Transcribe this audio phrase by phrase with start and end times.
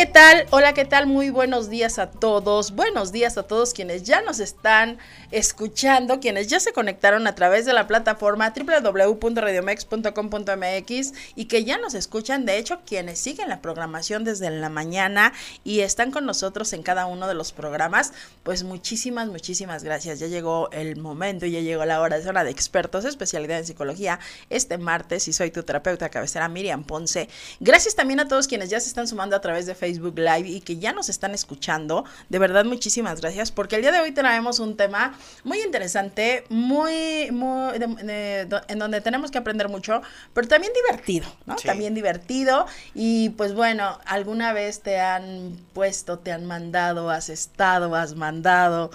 [0.00, 0.46] ¿Qué tal?
[0.48, 1.06] Hola, ¿qué tal?
[1.06, 2.74] Muy buenos días a todos.
[2.74, 4.96] Buenos días a todos quienes ya nos están
[5.30, 11.92] escuchando, quienes ya se conectaron a través de la plataforma www.radiomex.com.mx y que ya nos
[11.92, 16.82] escuchan, de hecho, quienes siguen la programación desde la mañana y están con nosotros en
[16.82, 20.18] cada uno de los programas, pues muchísimas, muchísimas gracias.
[20.18, 24.18] Ya llegó el momento ya llegó la hora de zona de expertos, especialidad en psicología,
[24.48, 27.28] este martes y soy tu terapeuta cabecera Miriam Ponce.
[27.60, 30.60] Gracias también a todos quienes ya se están sumando a través de Facebook Live y
[30.60, 32.04] que ya nos están escuchando.
[32.28, 37.30] De verdad, muchísimas gracias, porque el día de hoy tenemos un tema muy interesante, muy,
[37.30, 40.02] muy en donde tenemos que aprender mucho,
[40.32, 41.56] pero también divertido, ¿no?
[41.56, 42.66] También divertido.
[42.94, 48.90] Y pues bueno, alguna vez te han puesto, te han mandado, has estado, has mandado,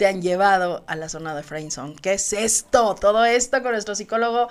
[0.00, 1.94] te han llevado a la zona de Friendzone.
[2.00, 2.94] ¿Qué es esto?
[2.98, 4.48] Todo esto con nuestro psicólogo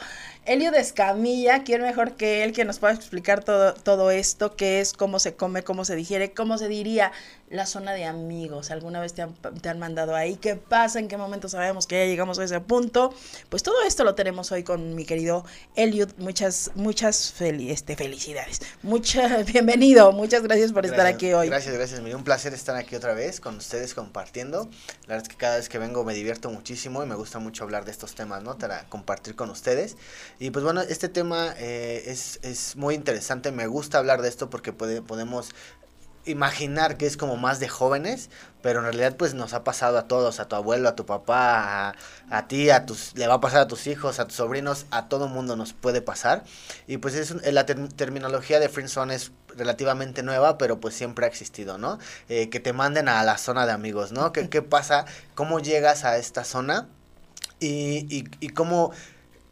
[0.49, 4.55] Elio de Escamilla, ¿quién mejor que él que nos pueda explicar todo, todo esto?
[4.55, 4.93] ¿Qué es?
[4.93, 5.61] ¿Cómo se come?
[5.61, 6.33] ¿Cómo se digiere?
[6.33, 7.11] ¿Cómo se diría
[7.51, 8.71] la zona de amigos?
[8.71, 10.37] ¿Alguna vez te han, mandado ahí?
[10.37, 10.97] ¿Qué pasa?
[10.97, 13.13] ¿En qué momento sabemos que ya llegamos a ese punto?
[13.49, 16.17] Pues todo esto lo tenemos hoy con mi querido Elliot.
[16.17, 18.61] Muchas, muchas este, felicidades.
[18.81, 20.11] Mucha, bienvenido.
[20.13, 21.47] Muchas gracias por estar aquí hoy.
[21.49, 22.01] Gracias, gracias.
[22.01, 24.67] Me dio un placer estar aquí otra vez con ustedes compartiendo.
[25.03, 27.63] La verdad es que cada vez que vengo me divierto muchísimo y me gusta mucho
[27.63, 28.57] hablar de estos temas, ¿no?
[28.57, 29.95] Para compartir con ustedes.
[30.39, 34.49] Y pues bueno, este tema eh, es, es, muy interesante, me gusta hablar de esto
[34.49, 35.49] porque puede, podemos
[36.25, 38.29] imaginar que es como más de jóvenes,
[38.61, 41.93] pero en realidad pues nos ha pasado a todos, a tu abuelo, a tu papá,
[42.29, 45.09] a, ti, a tus, le va a pasar a tus hijos, a tus sobrinos, a
[45.09, 46.43] todo mundo nos puede pasar.
[46.87, 51.77] Y pues es, la terminología de friendzone es relativamente nueva, pero pues siempre ha existido,
[51.77, 51.99] ¿no?
[52.29, 54.31] Eh, que te manden a la zona de amigos, ¿no?
[54.31, 55.05] ¿Qué, qué pasa?
[55.35, 56.87] ¿Cómo llegas a esta zona?
[57.59, 58.91] Y, y, y cómo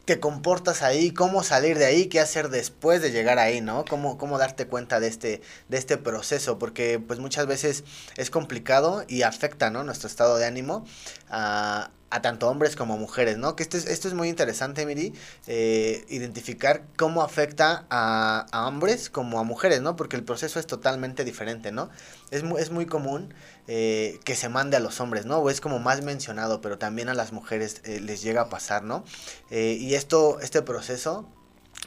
[0.08, 3.84] te comportas ahí, cómo salir de ahí, qué hacer después de llegar ahí, ¿no?
[3.84, 7.84] Cómo, cómo darte cuenta de este, de este proceso, porque pues muchas veces
[8.16, 9.84] es complicado y afecta, ¿no?
[9.84, 10.86] Nuestro estado de ánimo
[11.28, 13.54] a, a tanto hombres como mujeres, ¿no?
[13.54, 15.12] Que esto es, esto es muy interesante, Miri,
[15.46, 19.94] eh, identificar cómo afecta a, a, hombres como a mujeres, ¿no?
[19.94, 21.90] Porque el proceso es totalmente diferente, ¿no?
[22.30, 23.34] Es, muy, es muy común
[23.68, 25.38] eh, que se mande a los hombres, ¿no?
[25.38, 28.82] O es como más mencionado, pero también a las mujeres eh, les llega a pasar,
[28.82, 29.04] ¿no?
[29.50, 31.28] y esto, este proceso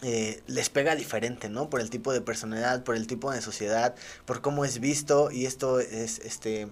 [0.01, 1.69] les pega diferente, ¿no?
[1.69, 3.93] Por el tipo de personalidad, por el tipo de sociedad,
[4.25, 6.69] por cómo es visto y esto es, este,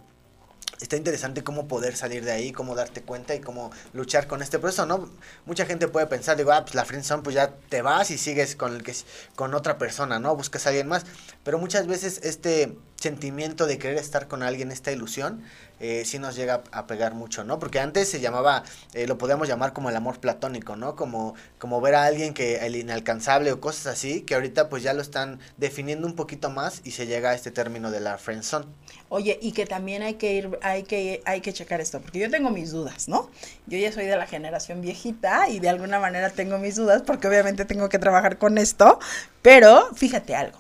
[0.82, 4.60] está interesante cómo poder salir de ahí, cómo darte cuenta y cómo luchar con este
[4.60, 5.10] proceso, ¿no?
[5.46, 8.56] Mucha gente puede pensar, digo, ah, pues la friendzone, pues ya te vas y sigues
[8.56, 8.96] con el que
[9.36, 10.36] con otra persona, ¿no?
[10.36, 11.06] Buscas a alguien más,
[11.44, 15.44] pero muchas veces este sentimiento de querer estar con alguien, esta ilusión,
[15.80, 17.58] eh, sí nos llega a, pegar mucho, ¿no?
[17.58, 20.96] Porque antes se llamaba, eh, lo podíamos llamar como el amor platónico, ¿no?
[20.96, 24.94] Como, como ver a alguien que el inalcanzable o cosas así, que ahorita pues ya
[24.94, 28.66] lo están definiendo un poquito más y se llega a este término de la friendzone.
[29.08, 32.30] Oye, y que también hay que ir, hay que, hay que checar esto, porque yo
[32.30, 33.30] tengo mis dudas, ¿no?
[33.66, 37.28] Yo ya soy de la generación viejita y de alguna manera tengo mis dudas, porque
[37.28, 39.00] obviamente tengo que trabajar con esto,
[39.42, 40.60] pero fíjate algo.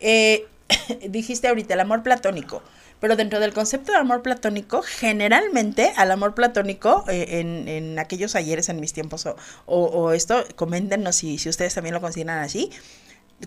[0.00, 0.46] Eh,
[1.08, 2.62] dijiste ahorita el amor platónico.
[3.00, 8.36] Pero dentro del concepto de amor platónico, generalmente al amor platónico, eh, en, en, aquellos
[8.36, 9.34] ayeres, en mis tiempos, o,
[9.66, 12.70] o, esto, coméntenos si, si ustedes también lo consideran así,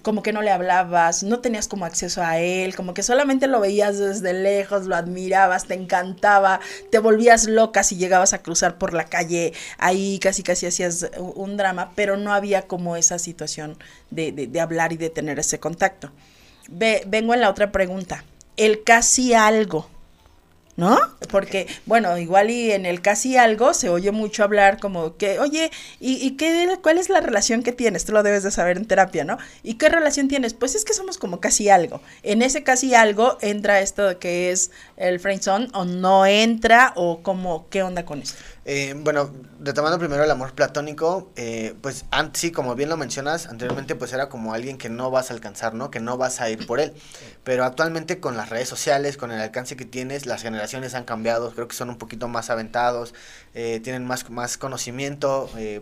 [0.02, 3.60] como que no le hablabas, no tenías como acceso a él, como que solamente lo
[3.60, 6.60] veías desde lejos, lo admirabas, te encantaba,
[6.92, 11.58] te volvías loca si llegabas a cruzar por la calle, ahí casi casi hacías un
[11.58, 13.78] drama, pero no había como esa situación
[14.12, 16.12] de, de, de hablar y de tener ese contacto.
[16.70, 18.24] Ve, vengo en la otra pregunta
[18.58, 19.90] el casi algo.
[20.78, 20.98] ¿no?
[21.32, 25.72] Porque, bueno, igual y en el casi algo se oye mucho hablar como que, oye,
[26.02, 28.04] ¿y, qué, cuál es la relación que tienes?
[28.04, 29.38] Tú lo debes de saber en terapia, ¿no?
[29.64, 30.54] ¿Y qué relación tienes?
[30.54, 32.02] Pues es que somos como casi algo.
[32.24, 37.70] En ese casi algo entra esto que es el friendzone o no entra o como,
[37.70, 38.36] ¿qué onda con eso?
[38.68, 43.94] Eh, bueno, retomando primero el amor platónico, eh, pues sí, como bien lo mencionas, anteriormente
[43.94, 45.92] pues era como alguien que no vas a alcanzar, ¿no?
[45.92, 46.92] Que no vas a ir por él.
[47.44, 51.52] Pero actualmente con las redes sociales, con el alcance que tienes, las generaciones han cambiado,
[51.52, 53.14] creo que son un poquito más aventados,
[53.54, 55.82] eh, tienen más, más conocimiento, eh,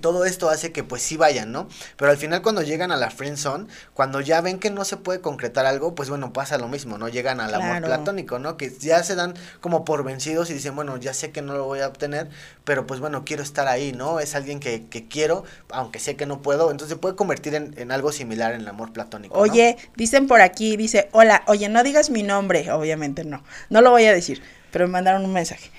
[0.00, 1.68] todo esto hace que pues sí vayan, ¿no?
[1.96, 4.96] Pero al final cuando llegan a la friend zone, cuando ya ven que no se
[4.96, 7.08] puede concretar algo, pues bueno, pasa lo mismo, ¿no?
[7.08, 8.56] Llegan al amor platónico, ¿no?
[8.56, 11.64] Que ya se dan como por vencidos y dicen, bueno, ya sé que no lo
[11.64, 12.28] voy a obtener,
[12.64, 14.20] pero pues bueno, quiero estar ahí, ¿no?
[14.20, 17.74] Es alguien que, que quiero, aunque sé que no puedo, entonces se puede convertir en,
[17.78, 19.38] en algo similar en el amor platónico.
[19.38, 23.90] Oye, dicen por aquí, dice, hola, oye, no digas mi nombre, obviamente no, no lo
[23.90, 25.70] voy a decir, pero me mandaron un mensaje.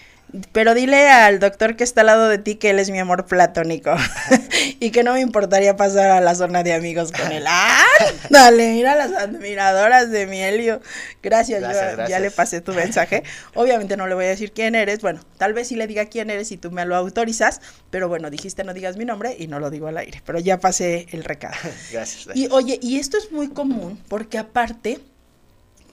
[0.51, 3.25] Pero dile al doctor que está al lado de ti que él es mi amor
[3.25, 3.95] platónico
[4.79, 7.45] y que no me importaría pasar a la zona de amigos con él.
[7.47, 7.83] ¡Ah!
[8.29, 10.81] Dale, mira las admiradoras de mi Helio.
[11.23, 13.23] Gracias, yo ya le pasé tu mensaje.
[13.53, 15.01] Obviamente no le voy a decir quién eres.
[15.01, 17.61] Bueno, tal vez sí le diga quién eres y tú me lo autorizas.
[17.89, 20.21] Pero bueno, dijiste no digas mi nombre y no lo digo al aire.
[20.25, 21.55] Pero ya pasé el recado.
[21.91, 22.35] gracias, gracias.
[22.35, 24.99] Y oye, y esto es muy común porque aparte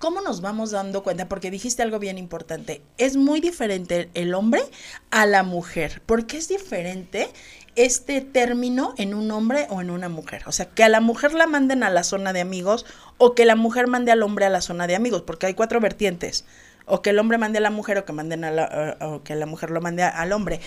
[0.05, 1.31] ¿Cómo nos vamos dando cuenta?
[1.31, 2.83] Porque dijiste algo bien importante.
[2.99, 4.61] Es muy diferente el hombre
[5.11, 6.03] a la mujer.
[6.05, 7.31] ¿Por qué es diferente
[7.75, 10.43] este término en un hombre o en una mujer?
[10.45, 12.85] O sea, que a la mujer la manden a la zona de amigos
[13.17, 15.81] o que la mujer mande al hombre a la zona de amigos, porque hay cuatro
[15.81, 16.45] vertientes.
[16.85, 19.47] O que el hombre mande a la mujer o que, manden a la, que la
[19.47, 20.61] mujer lo mande al hombre.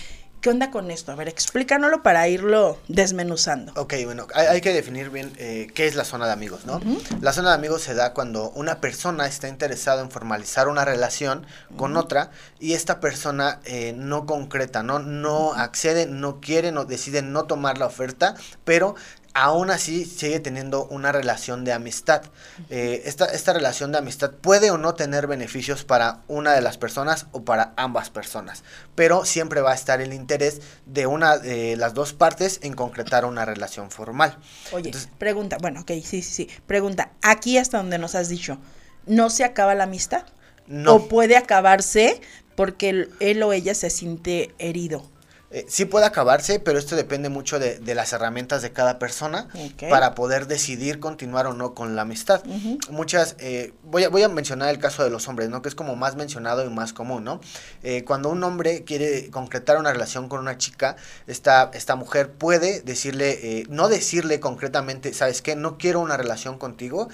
[0.47, 1.11] ¿Qué onda con esto?
[1.11, 3.73] A ver, explícanoslo para irlo desmenuzando.
[3.75, 6.79] Ok, bueno, hay, que definir bien eh, qué es la zona de amigos, ¿no?
[7.19, 11.45] La zona de amigos se da cuando una persona está interesada en formalizar una relación
[11.75, 14.99] con otra y esta persona eh, no concreta, ¿no?
[14.99, 18.95] No accede, no quiere, no decide no tomar la oferta, pero
[19.37, 22.23] aún así sigue teniendo una relación de amistad.
[22.71, 26.79] Eh, esta, esta, relación de amistad puede o no tener beneficios para una de las
[26.79, 28.63] personas o para ambas personas,
[28.95, 33.25] pero siempre va a estar el interés de una de las dos partes en concretar
[33.25, 34.39] una relación formal.
[34.71, 36.49] Oye, pregunta, bueno, ok, sí, sí, sí.
[36.65, 38.57] Pregunta, aquí hasta donde nos has dicho,
[39.05, 40.25] ¿no se acaba la amistad?
[40.65, 40.95] No.
[40.95, 42.21] ¿O puede acabarse
[42.55, 45.07] porque él o ella se siente herido?
[45.49, 49.47] Eh, sí puede acabarse, pero esto depende mucho de, las herramientas de cada persona
[49.89, 52.43] para poder decidir continuar o no con la amistad.
[52.89, 55.61] Muchas, eh, voy, a, voy a mencionar el caso de los hombres, ¿no?
[55.61, 57.39] Que es como más mencionado y más común, ¿no?
[57.81, 60.97] Eh, cuando un hombre quiere concretar una relación con una chica,
[61.27, 65.55] esta, esta mujer puede decirle, no decirle concretamente, ¿sabes qué?
[65.55, 67.07] No quiero una relación contigo,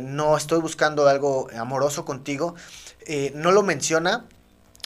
[0.00, 2.54] no estoy buscando algo amoroso contigo.
[3.34, 4.24] no lo menciona,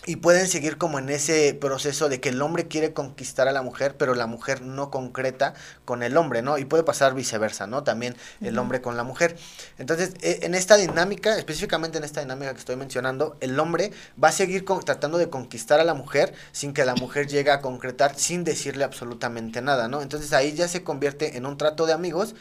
[0.06, 3.62] y pueden seguir como en ese proceso de que el hombre quiere conquistar a la
[3.62, 5.55] mujer, pero la mujer no concreta
[5.85, 6.56] con el hombre, ¿no?
[6.56, 7.85] Y puede pasar viceversa, ¿no?
[7.85, 9.37] También el hombre con la mujer.
[9.79, 13.93] Entonces, e, en esta dinámica, específicamente en esta dinámica que estoy mencionando, el hombre
[14.23, 17.61] va a seguir tratando de conquistar a la mujer sin que la mujer llegue a
[17.61, 20.00] concretar, sin decirle absolutamente nada, ¿no?
[20.00, 22.35] Entonces ahí ya se convierte en un trato de amigos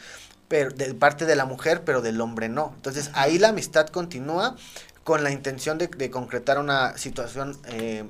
[0.50, 2.72] pero de parte de la mujer, pero del hombre no.
[2.74, 4.56] Entonces ahí la amistad continúa,
[5.04, 8.04] con la intención de, de concretar una situación eh,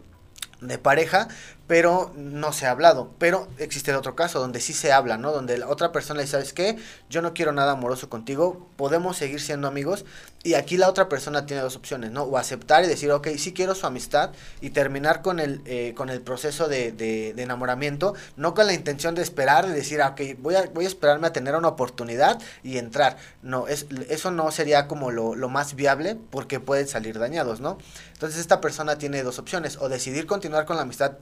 [0.60, 1.28] de pareja,
[1.70, 3.12] pero no se ha hablado.
[3.18, 5.30] Pero existe el otro caso donde sí se habla, ¿no?
[5.30, 6.76] Donde la otra persona le dice, ¿sabes qué?
[7.08, 10.04] Yo no quiero nada amoroso contigo, podemos seguir siendo amigos.
[10.42, 12.24] Y aquí la otra persona tiene dos opciones, ¿no?
[12.24, 14.30] O aceptar y decir, ok, sí quiero su amistad
[14.60, 19.22] y terminar con el, eh, con el proceso de, enamoramiento, no con la intención de
[19.22, 22.78] esperar, de decir, ah, ok, voy a, voy a esperarme a tener una oportunidad y
[22.78, 23.18] entrar.
[23.42, 27.78] No, es, eso no sería como lo, lo más viable porque pueden salir dañados, ¿no?
[28.14, 31.18] Entonces esta persona tiene dos opciones, o decidir continuar con la amistad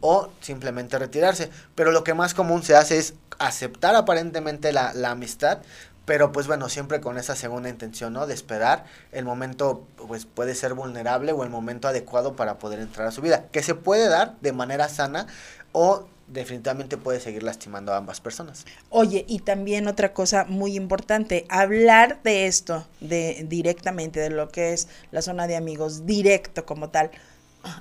[0.00, 1.50] o simplemente retirarse.
[1.74, 5.58] Pero lo que más común se hace es aceptar aparentemente la, la amistad,
[6.06, 8.26] pero pues bueno, siempre con esa segunda intención, ¿no?
[8.26, 13.08] De esperar el momento, pues puede ser vulnerable o el momento adecuado para poder entrar
[13.08, 15.26] a su vida, que se puede dar de manera sana
[15.72, 18.64] o definitivamente puede seguir lastimando a ambas personas.
[18.90, 24.72] Oye, y también otra cosa muy importante, hablar de esto, de directamente, de lo que
[24.72, 27.10] es la zona de amigos, directo como tal.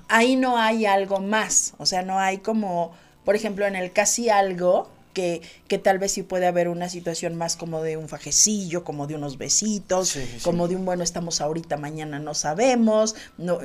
[0.07, 4.29] Ahí no hay algo más, o sea, no hay como, por ejemplo, en el casi
[4.29, 8.83] algo, que, que, tal vez sí puede haber una situación más como de un fajecillo,
[8.83, 13.59] como de unos besitos, como de un bueno, estamos ahorita, mañana no sabemos, no,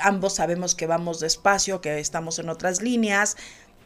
[0.00, 3.36] ambos sabemos que vamos despacio, que estamos en otras líneas,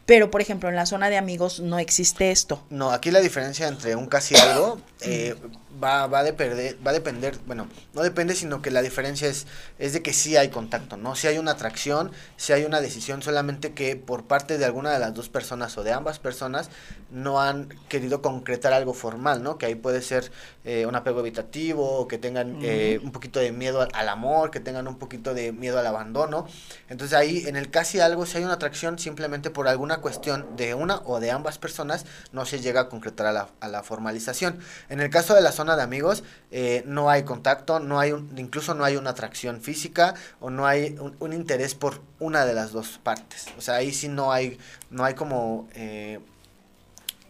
[0.07, 2.63] Pero, por ejemplo, en la zona de amigos no existe esto.
[2.71, 5.35] No, aquí la diferencia entre un casi algo eh,
[5.81, 9.47] va, va, a depender, va a depender, bueno, no depende, sino que la diferencia es,
[9.79, 11.15] es de que sí hay contacto, ¿no?
[11.15, 14.99] Si hay una atracción, si hay una decisión, solamente que por parte de alguna de
[14.99, 16.69] las dos personas o de ambas personas
[17.11, 19.57] no han querido concretar algo formal, ¿no?
[19.57, 20.31] Que ahí puede ser
[20.63, 24.51] eh, un apego evitativo, o que tengan eh, un poquito de miedo al, al, amor,
[24.51, 26.47] que tengan un poquito de miedo al abandono.
[26.89, 30.73] Entonces ahí en el casi algo, si hay una atracción, simplemente por alguna cuestión de
[30.73, 34.59] una o de ambas personas no se llega a concretar a la, a la formalización.
[34.89, 38.37] En el caso de la zona de amigos, eh, no hay contacto, no hay un,
[38.37, 42.71] incluso no hay una atracción física o no hay un, interés por una de las
[42.71, 43.47] dos partes.
[43.57, 44.57] O sea, ahí sí no hay,
[44.89, 46.19] no hay como eh,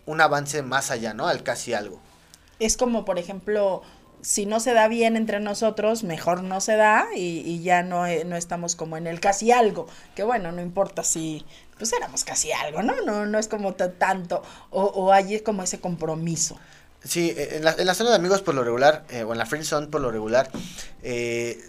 [0.05, 1.27] un avance más allá, ¿no?
[1.27, 1.99] Al casi algo.
[2.59, 3.81] Es como, por ejemplo,
[4.21, 8.05] si no se da bien entre nosotros, mejor no se da y, y ya no,
[8.05, 9.87] eh, no estamos como en el casi algo.
[10.15, 11.45] Que bueno, no importa si
[11.81, 13.01] pues éramos casi algo, ¿no?
[13.01, 16.59] No, no es como tanto, o, o hay como ese compromiso.
[17.03, 19.45] Sí, en la, en la, zona de amigos por lo regular, eh, o en la
[19.45, 20.51] friend zone por lo regular,
[21.01, 21.59] eh,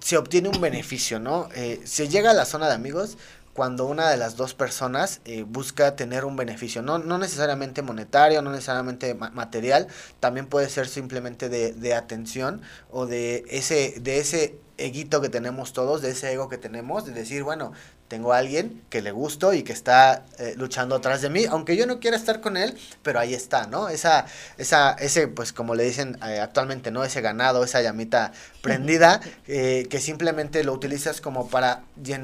[0.00, 1.48] se obtiene un beneficio, ¿no?
[1.54, 3.18] Eh, se llega a la zona de amigos
[3.52, 8.40] cuando una de las dos personas eh, busca tener un beneficio, no, no necesariamente monetario,
[8.40, 9.88] no necesariamente ma material,
[10.20, 15.72] también puede ser simplemente de, de atención o de ese, de ese eguito que tenemos
[15.72, 17.72] todos, de ese ego que tenemos, de decir, bueno,
[18.08, 21.76] tengo a alguien que le gusto y que está eh, luchando atrás de mí, aunque
[21.76, 23.88] yo no quiera estar con él, pero ahí está, ¿no?
[23.88, 27.04] Esa, esa, ese, pues como le dicen eh, actualmente, ¿no?
[27.04, 31.82] Ese ganado, esa llamita prendida, eh, que simplemente lo utilizas como para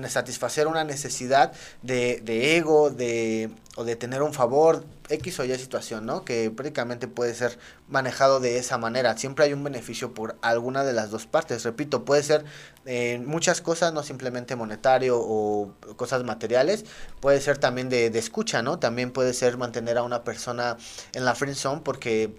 [0.08, 5.54] satisfacer una necesidad de, de ego, de, o de tener un favor, X o Y
[5.56, 6.24] situación, ¿no?
[6.24, 9.16] Que prácticamente puede ser manejado de esa manera.
[9.18, 11.62] Siempre hay un beneficio por alguna de las dos partes.
[11.64, 12.44] Repito, puede ser
[12.86, 16.84] eh, muchas cosas, no simplemente monetario o cosas materiales.
[17.20, 18.78] Puede ser también de, de escucha, ¿no?
[18.78, 20.76] También puede ser mantener a una persona
[21.12, 22.34] en la friend zone porque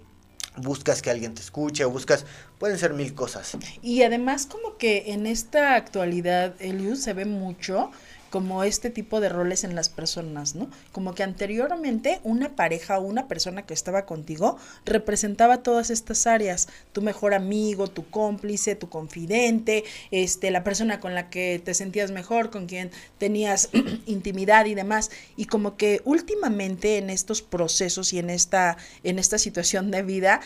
[0.56, 2.24] buscas que alguien te escuche buscas
[2.58, 7.90] pueden ser mil cosas y además como que en esta actualidad Elius se ve mucho
[8.36, 10.68] como este tipo de roles en las personas, ¿no?
[10.92, 16.68] Como que anteriormente una pareja o una persona que estaba contigo representaba todas estas áreas,
[16.92, 22.10] tu mejor amigo, tu cómplice, tu confidente, este, la persona con la que te sentías
[22.10, 23.70] mejor, con quien tenías
[24.04, 29.38] intimidad y demás, y como que últimamente en estos procesos y en esta en esta
[29.38, 30.42] situación de vida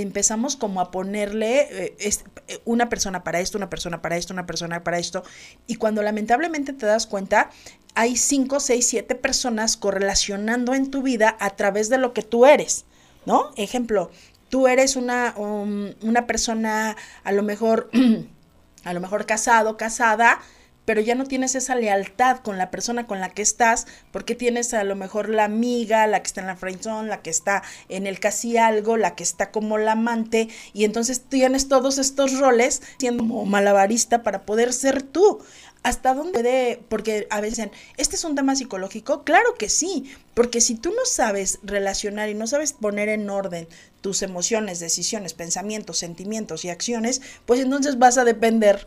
[0.00, 2.24] empezamos como a ponerle eh, es,
[2.64, 5.22] una persona para esto, una persona para esto, una persona para esto.
[5.66, 7.50] Y cuando lamentablemente te das cuenta,
[7.94, 12.46] hay cinco, seis, siete personas correlacionando en tu vida a través de lo que tú
[12.46, 12.86] eres,
[13.26, 13.50] ¿no?
[13.56, 14.10] Ejemplo,
[14.48, 17.90] tú eres una, um, una persona a lo mejor,
[18.84, 20.40] a lo mejor casado, casada,
[20.84, 24.74] pero ya no tienes esa lealtad con la persona con la que estás, porque tienes
[24.74, 28.06] a lo mejor la amiga, la que está en la friendzone, la que está en
[28.06, 32.82] el casi algo, la que está como la amante, y entonces tienes todos estos roles
[32.98, 35.40] siendo como malabarista para poder ser tú.
[35.84, 39.24] ¿Hasta dónde de, porque a veces ¿este es un tema psicológico?
[39.24, 43.66] Claro que sí, porque si tú no sabes relacionar y no sabes poner en orden
[44.00, 48.86] tus emociones, decisiones, pensamientos, sentimientos y acciones, pues entonces vas a depender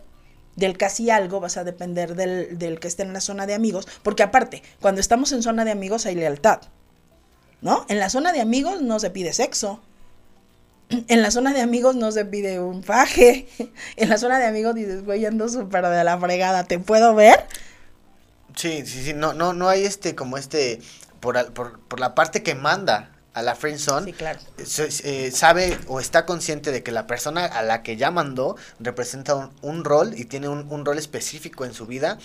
[0.56, 3.88] del casi algo, vas a depender del, del, que esté en la zona de amigos,
[4.04, 6.62] porque aparte, cuando estamos en zona de amigos hay lealtad,
[7.62, 7.86] ¿no?
[7.90, 9.82] En la zona de amigos no se pide sexo,
[10.90, 13.48] en la zona de amigos no se pide un faje,
[13.96, 17.46] en la zona de amigos dices, güey, ando súper de la fregada, ¿te puedo ver?
[18.56, 20.80] Sí, sí, sí, no, no, no hay este, como este,
[21.20, 24.40] por, por, por la parte que manda a la friend zone, sí, claro.
[24.58, 29.36] eh, sabe o está consciente de que la persona a la que ya mandó representa
[29.36, 32.18] un, un rol y tiene un, un, rol específico en su vida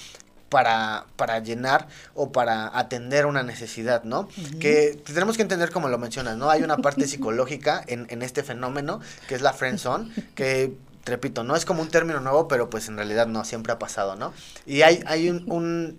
[0.50, 4.21] para, para llenar o para atender una necesidad, ¿no?
[4.21, 4.59] Uh -huh.
[4.61, 6.49] Que tenemos que entender como lo mencionas, ¿no?
[6.49, 10.73] Hay una parte psicológica en, en este fenómeno que es la friend zone, que
[11.05, 14.14] repito, no es como un término nuevo, pero pues en realidad no, siempre ha pasado,
[14.14, 14.33] ¿no?
[14.64, 15.99] Y hay, hay un, un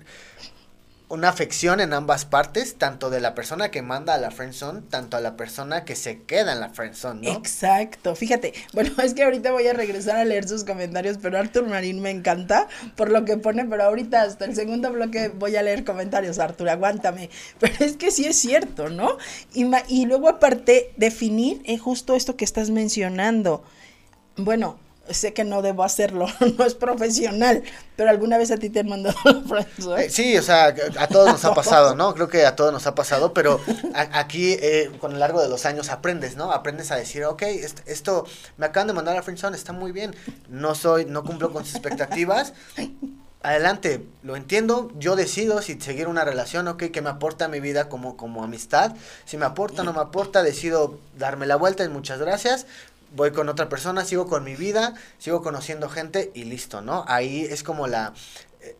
[1.11, 5.17] una afección en ambas partes, tanto de la persona que manda a la friendzone, tanto
[5.17, 7.37] a la persona que se queda en la friendzone, ¿no?
[7.37, 11.67] Exacto, fíjate, bueno, es que ahorita voy a regresar a leer sus comentarios, pero Arthur
[11.67, 15.63] Marín me encanta por lo que pone, pero ahorita hasta el segundo bloque voy a
[15.63, 19.17] leer comentarios, Arthur, aguántame, pero es que sí es cierto, ¿no?
[19.53, 23.65] Y, y luego aparte, definir es justo esto que estás mencionando,
[24.37, 24.79] bueno,
[25.13, 26.27] sé que no debo hacerlo,
[26.57, 27.63] no es profesional,
[27.95, 29.17] pero alguna vez a ti te han mandado
[29.97, 32.13] eh, Sí, o sea, a todos nos ha pasado, ¿no?
[32.13, 33.59] Creo que a todos nos ha pasado, pero
[33.93, 36.51] a, aquí eh, con el largo de los años aprendes, ¿no?
[36.51, 38.25] Aprendes a decir, ok, esto, esto
[38.57, 40.15] me acaban de mandar a Friendzone, está muy bien,
[40.49, 42.53] no soy, no cumplo con sus expectativas,
[43.43, 47.59] adelante, lo entiendo, yo decido si seguir una relación, ok, que me aporta a mi
[47.59, 51.83] vida como, como amistad, si me aporta o no me aporta, decido darme la vuelta
[51.83, 52.67] y muchas gracias,
[53.11, 57.05] voy con otra persona, sigo con mi vida, sigo conociendo gente y listo, ¿no?
[57.07, 58.13] Ahí es como la,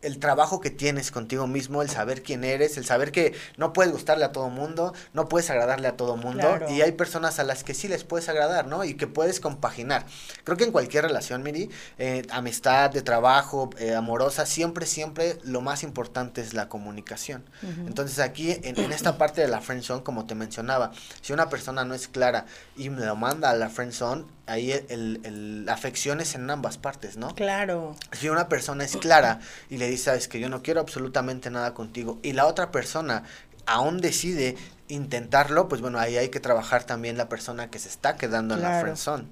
[0.02, 3.92] el trabajo que tienes contigo mismo, el saber quién eres, el saber que no puedes
[3.92, 7.64] gustarle a todo mundo, no puedes agradarle a todo mundo y hay personas a las
[7.64, 8.84] que sí les puedes agradar, ¿no?
[8.84, 10.06] Y que puedes compaginar.
[10.44, 15.62] Creo que en cualquier relación, Miri, eh, amistad, de trabajo, eh, amorosa, siempre, siempre lo
[15.62, 17.44] más importante es la comunicación.
[17.62, 21.86] Entonces aquí, en, esta parte de la friend zone, como te mencionaba, si una persona
[21.86, 22.46] no es clara
[22.76, 26.78] y me lo manda a la friend zone, ahí el, la afección es en ambas
[26.78, 27.34] partes, ¿no?
[27.36, 27.96] Claro.
[28.12, 29.40] Si una persona es clara
[29.70, 33.24] y le dice, sabes que yo no quiero absolutamente nada contigo, y la otra persona
[33.66, 38.16] aún decide intentarlo, pues bueno, ahí hay que trabajar también la persona que se está
[38.18, 39.26] quedando en la friendzone.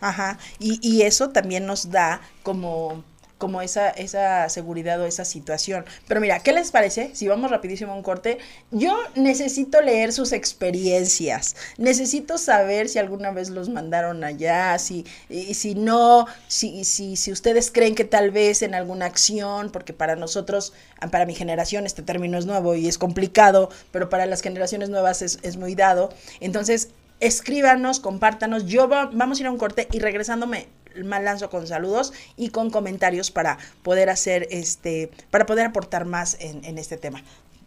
[0.00, 3.04] Ajá, y, y eso también nos da como
[3.38, 5.84] como esa, esa seguridad o esa situación.
[6.08, 7.10] Pero mira, ¿qué les parece?
[7.14, 8.38] Si vamos rapidísimo a un corte,
[8.70, 15.54] yo necesito leer sus experiencias, necesito saber si alguna vez los mandaron allá, si, y
[15.54, 20.16] si no, si, si, si ustedes creen que tal vez en alguna acción, porque para
[20.16, 20.72] nosotros,
[21.10, 25.22] para mi generación este término es nuevo y es complicado, pero para las generaciones nuevas
[25.22, 26.10] es, es muy dado.
[26.40, 28.66] Entonces, escríbanos, compártanos.
[28.66, 33.30] Yo vamos a ir a un corte y regresándome lanzo con saludos y con comentarios
[33.30, 37.22] para poder hacer este, para poder aportar más en, en este tema.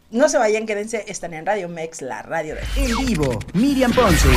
[0.10, 2.62] No se vayan, quédense, están en Radio Mex, la radio de...
[2.78, 4.30] En vivo, Miriam Ponce.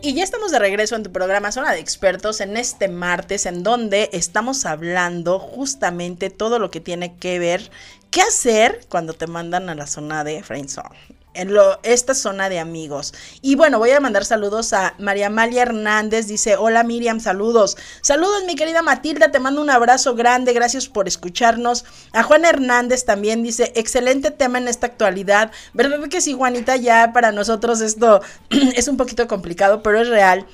[0.00, 3.62] Y ya estamos de regreso en tu programa Zona de Expertos en este martes en
[3.62, 7.70] donde estamos hablando justamente todo lo que tiene que ver
[8.10, 12.58] qué hacer cuando te mandan a la zona de Friendzone en lo, esta zona de
[12.58, 13.14] amigos.
[13.40, 17.76] Y bueno, voy a mandar saludos a María Amalia Hernández, dice, hola Miriam, saludos.
[18.00, 21.84] Saludos mi querida Matilda, te mando un abrazo grande, gracias por escucharnos.
[22.12, 25.52] A Juan Hernández también dice, excelente tema en esta actualidad.
[25.72, 26.76] ¿Verdad que sí, Juanita?
[26.76, 28.20] Ya para nosotros esto
[28.50, 30.46] es un poquito complicado, pero es real.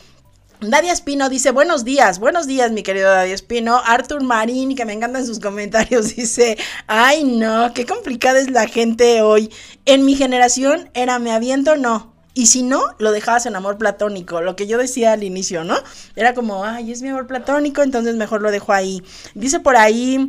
[0.61, 3.81] Dadia Espino dice, buenos días, buenos días mi querido Dadia Espino.
[3.85, 9.23] Arthur Marín, que me encantan sus comentarios, dice, ay no, qué complicada es la gente
[9.23, 9.53] hoy.
[9.85, 12.13] En mi generación era me aviento, no.
[12.35, 15.77] Y si no, lo dejabas en amor platónico, lo que yo decía al inicio, ¿no?
[16.17, 19.05] Era como, ay, es mi amor platónico, entonces mejor lo dejo ahí.
[19.35, 20.29] Dice por ahí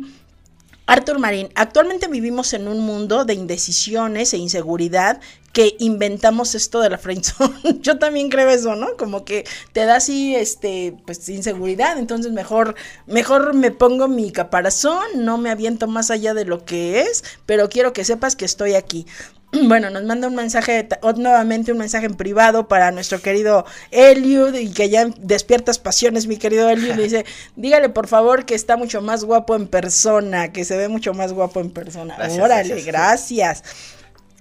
[0.90, 5.20] Arthur Marín, actualmente vivimos en un mundo de indecisiones e inseguridad
[5.52, 7.54] que inventamos esto de la friendzone.
[7.80, 8.96] Yo también creo eso, ¿no?
[8.96, 12.74] Como que te da así, este, pues inseguridad, entonces mejor,
[13.06, 17.68] mejor me pongo mi caparazón, no me aviento más allá de lo que es, pero
[17.68, 19.06] quiero que sepas que estoy aquí.
[19.66, 24.72] Bueno, nos manda un mensaje, nuevamente un mensaje en privado para nuestro querido Eliud y
[24.72, 26.94] que ya despiertas pasiones, mi querido Eliud.
[26.96, 27.24] Dice,
[27.56, 31.32] dígale por favor que está mucho más guapo en persona, que se ve mucho más
[31.32, 32.16] guapo en persona.
[32.40, 33.64] Órale, gracias.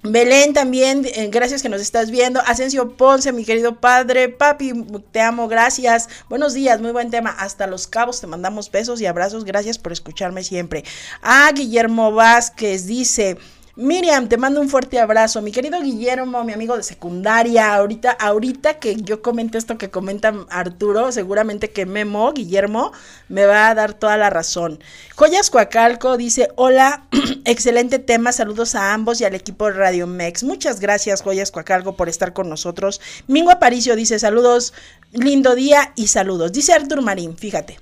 [0.01, 2.39] Belén también, eh, gracias que nos estás viendo.
[2.45, 4.29] Asensio Ponce, mi querido padre.
[4.29, 4.71] Papi,
[5.12, 6.07] te amo, gracias.
[6.29, 7.31] Buenos días, muy buen tema.
[7.31, 9.43] Hasta Los Cabos te mandamos besos y abrazos.
[9.43, 10.85] Gracias por escucharme siempre.
[11.21, 13.38] Ah, Guillermo Vázquez dice...
[13.81, 15.41] Miriam, te mando un fuerte abrazo.
[15.41, 20.33] Mi querido Guillermo, mi amigo de secundaria, ahorita, ahorita que yo comente esto que comenta
[20.49, 22.91] Arturo, seguramente que Memo, Guillermo,
[23.29, 24.83] me va a dar toda la razón.
[25.15, 27.05] Joyas Coacalco dice, hola,
[27.45, 30.43] excelente tema, saludos a ambos y al equipo de Radio Mex.
[30.43, 32.99] Muchas gracias, Joyas Coacalco, por estar con nosotros.
[33.27, 34.73] Mingo Aparicio dice, saludos,
[35.13, 36.51] lindo día y saludos.
[36.51, 37.79] Dice Artur Marín, fíjate.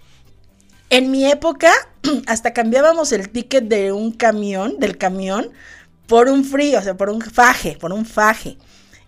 [0.91, 1.71] En mi época,
[2.27, 5.51] hasta cambiábamos el ticket de un camión, del camión,
[6.07, 8.57] por un frío, o sea, por un faje, por un faje.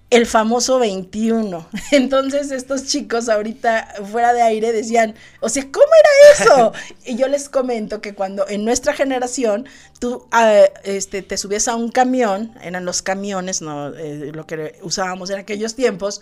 [0.09, 1.67] El famoso 21.
[1.91, 6.73] Entonces estos chicos ahorita fuera de aire decían, o sea, ¿cómo era eso?
[7.05, 9.67] y yo les comento que cuando en nuestra generación
[9.99, 14.79] tú ah, este, te subías a un camión, eran los camiones, no eh, lo que
[14.81, 16.21] usábamos en aquellos tiempos,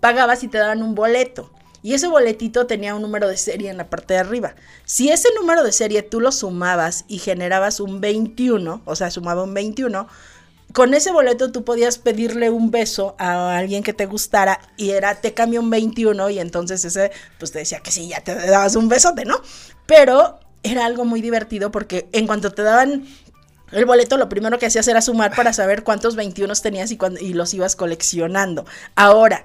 [0.00, 1.50] pagabas y te daban un boleto.
[1.86, 4.56] Y ese boletito tenía un número de serie en la parte de arriba.
[4.84, 9.44] Si ese número de serie tú lo sumabas y generabas un 21, o sea, sumaba
[9.44, 10.08] un 21,
[10.72, 15.20] con ese boleto tú podías pedirle un beso a alguien que te gustara y era
[15.20, 18.74] te cambio un 21 y entonces ese pues te decía que sí, ya te dabas
[18.74, 19.40] un besote, ¿no?
[19.86, 23.06] Pero era algo muy divertido porque en cuanto te daban
[23.70, 27.32] el boleto lo primero que hacías era sumar para saber cuántos 21 tenías y, y
[27.32, 28.66] los ibas coleccionando.
[28.96, 29.44] Ahora,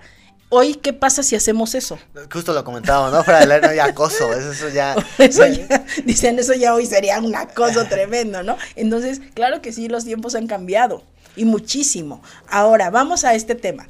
[0.53, 1.97] Hoy, ¿qué pasa si hacemos eso?
[2.29, 3.23] Justo lo comentábamos, ¿no?
[3.23, 4.95] Del no acoso, eso, ya...
[5.17, 5.85] eso ya...
[6.05, 8.57] Dicen, eso ya hoy sería un acoso tremendo, ¿no?
[8.75, 11.03] Entonces, claro que sí, los tiempos han cambiado
[11.37, 12.21] y muchísimo.
[12.49, 13.87] Ahora, vamos a este tema.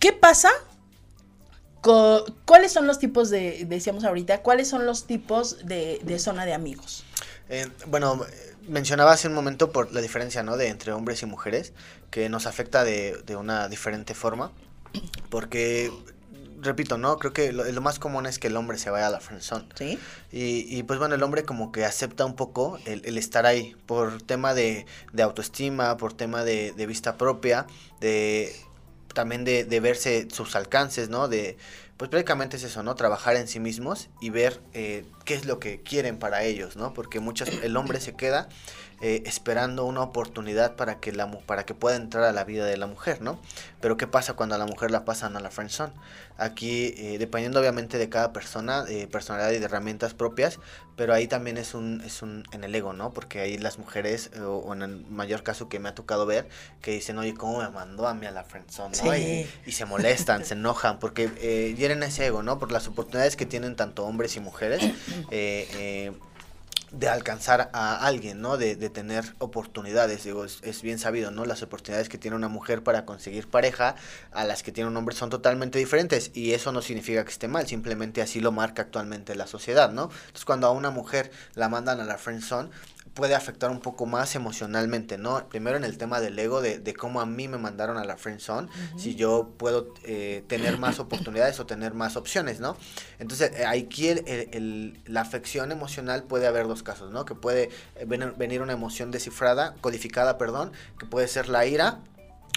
[0.00, 0.50] ¿Qué pasa
[1.80, 6.54] ¿Cuáles son los tipos de, decíamos ahorita, cuáles son los tipos de, de zona de
[6.54, 7.04] amigos?
[7.48, 8.24] Eh, bueno,
[8.68, 10.56] mencionaba hace un momento por la diferencia, ¿no?
[10.56, 11.72] De entre hombres y mujeres,
[12.10, 14.52] que nos afecta de, de una diferente forma,
[15.30, 15.90] porque
[16.62, 17.18] repito, ¿no?
[17.18, 19.66] Creo que lo, más común es que el hombre se vaya a la friendzone.
[19.74, 19.98] Sí.
[20.30, 23.76] Y, y, pues bueno, el hombre como que acepta un poco el, el estar ahí
[23.86, 27.66] por tema de, de autoestima, por tema de, de, vista propia,
[28.00, 28.54] de
[29.12, 31.28] también de, de verse sus alcances, ¿no?
[31.28, 31.56] De,
[31.96, 32.94] pues prácticamente es eso, ¿no?
[32.94, 36.94] Trabajar en sí mismos y ver eh, qué es lo que quieren para ellos, ¿no?
[36.94, 38.48] Porque muchas, el hombre se queda
[39.02, 42.76] eh, esperando una oportunidad para que, la, para que pueda entrar a la vida de
[42.76, 43.38] la mujer, ¿no?
[43.80, 45.92] Pero ¿qué pasa cuando a la mujer la pasan a la friendzone?
[46.38, 50.60] Aquí, eh, dependiendo obviamente de cada persona, de personalidad y de herramientas propias,
[50.96, 53.12] pero ahí también es un, es un en el ego, ¿no?
[53.12, 56.48] Porque ahí las mujeres, o, en el mayor caso que me ha tocado ver,
[56.80, 58.96] que dicen, oye, ¿cómo me mandó a mí a la friendzone?
[59.02, 59.16] ¿no?
[59.16, 62.58] Y, y, se molestan, se enojan, porque eh, hieren ese ego, ¿no?
[62.60, 64.82] Por las oportunidades que tienen tanto hombres y mujeres.
[65.30, 66.12] Eh, eh,
[66.92, 68.58] de alcanzar a alguien, ¿no?
[68.58, 71.46] De, de tener oportunidades, digo, es, es, bien sabido, ¿no?
[71.46, 73.96] Las oportunidades que tiene una mujer para conseguir pareja
[74.30, 77.48] a las que tiene un hombre son totalmente diferentes y eso no significa que esté
[77.48, 80.04] mal, simplemente así lo marca actualmente la sociedad, ¿no?
[80.04, 82.68] Entonces cuando a una mujer la mandan a la friend zone,
[83.14, 85.46] puede afectar un poco más emocionalmente, ¿no?
[85.48, 88.16] Primero en el tema del ego, de, de cómo a mí me mandaron a la
[88.16, 88.98] friend zone, uh -huh.
[88.98, 92.76] si yo puedo eh, tener más oportunidades o tener más opciones, ¿no?
[93.18, 97.24] Entonces, eh, aquí el, el, el, la afección emocional puede haber dos casos, ¿no?
[97.24, 102.00] Que puede eh, venir una emoción descifrada, codificada, perdón, que puede ser la ira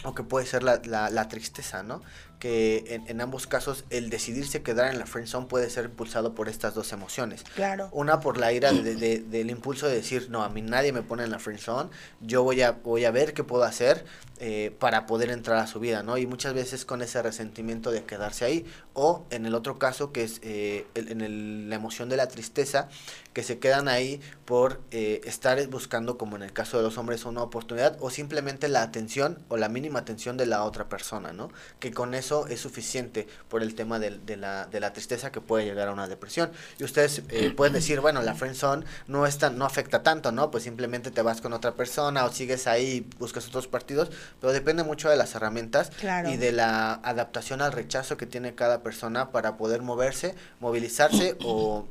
[0.03, 2.01] o que puede ser la, la, la tristeza, ¿no?
[2.45, 6.35] Que en, en, ambos casos el decidirse quedar en la friend zone puede ser impulsado
[6.35, 7.43] por estas dos emociones.
[7.55, 7.89] Claro.
[7.91, 11.01] Una por la ira de, de, del impulso de decir, no, a mí nadie me
[11.01, 11.89] pone en la friend zone,
[12.21, 14.05] yo voy a, voy a ver qué puedo hacer
[14.37, 16.17] eh, para poder entrar a su vida, ¿no?
[16.17, 20.23] Y muchas veces con ese resentimiento de quedarse ahí, o en el otro caso que
[20.23, 22.89] es eh, el, en el, la emoción de la tristeza,
[23.31, 27.23] que se quedan ahí por eh, estar buscando, como en el caso de los hombres,
[27.23, 31.49] una oportunidad o simplemente la atención o la mínima atención de la otra persona, ¿no?
[31.79, 35.41] Que con eso es suficiente por el tema de, de, la, de la tristeza que
[35.41, 36.51] puede llegar a una depresión.
[36.79, 40.51] Y ustedes eh, pueden decir, bueno, la friendzone no, es tan, no afecta tanto, ¿no?
[40.51, 44.83] Pues simplemente te vas con otra persona o sigues ahí, buscas otros partidos, pero depende
[44.83, 46.29] mucho de las herramientas claro.
[46.29, 51.85] y de la adaptación al rechazo que tiene cada persona para poder moverse, movilizarse o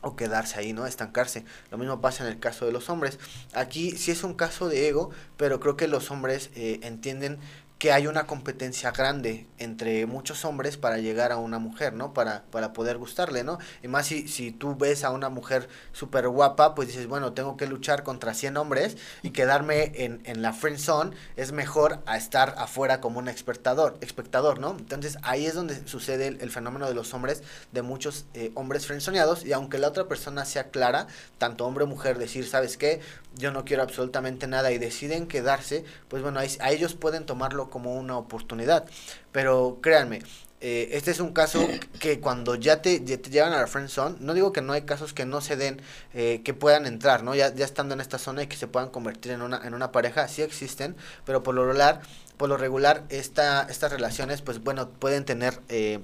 [0.00, 0.86] o quedarse ahí, ¿no?
[0.86, 1.44] Estancarse.
[1.70, 3.18] Lo mismo pasa en el caso de los hombres.
[3.52, 7.38] Aquí sí es un caso de ego, pero creo que los hombres eh, entienden
[7.78, 12.12] que hay una competencia grande entre muchos hombres para llegar a una mujer, ¿no?
[12.12, 13.58] Para, para poder gustarle, ¿no?
[13.82, 17.56] Y más si, si tú ves a una mujer súper guapa, pues dices, bueno, tengo
[17.56, 22.16] que luchar contra 100 hombres y quedarme en, en la friend zone es mejor a
[22.16, 24.76] estar afuera como un espectador, espectador, ¿no?
[24.76, 29.44] Entonces ahí es donde sucede el, fenómeno de los hombres, de muchos eh, hombres friendzoneados
[29.44, 31.06] y aunque la otra persona sea clara,
[31.38, 33.00] tanto hombre o mujer, decir, ¿sabes qué?
[33.36, 37.67] Yo no quiero absolutamente nada y deciden quedarse, pues bueno, ahí, a ellos pueden tomarlo
[37.70, 38.86] como una oportunidad.
[39.32, 40.22] Pero créanme,
[40.60, 41.68] eh, este es un caso
[42.00, 44.72] que cuando ya te, ya te llevan a la friend zone, no digo que no
[44.72, 45.80] hay casos que no se den,
[46.14, 47.34] eh, que puedan entrar, ¿no?
[47.34, 49.92] Ya, ya estando en esta zona y que se puedan convertir en una, en una
[49.92, 52.00] pareja, sí existen, pero por lo regular,
[52.36, 55.60] por lo regular esta, estas relaciones, pues bueno, pueden tener...
[55.68, 56.00] Eh,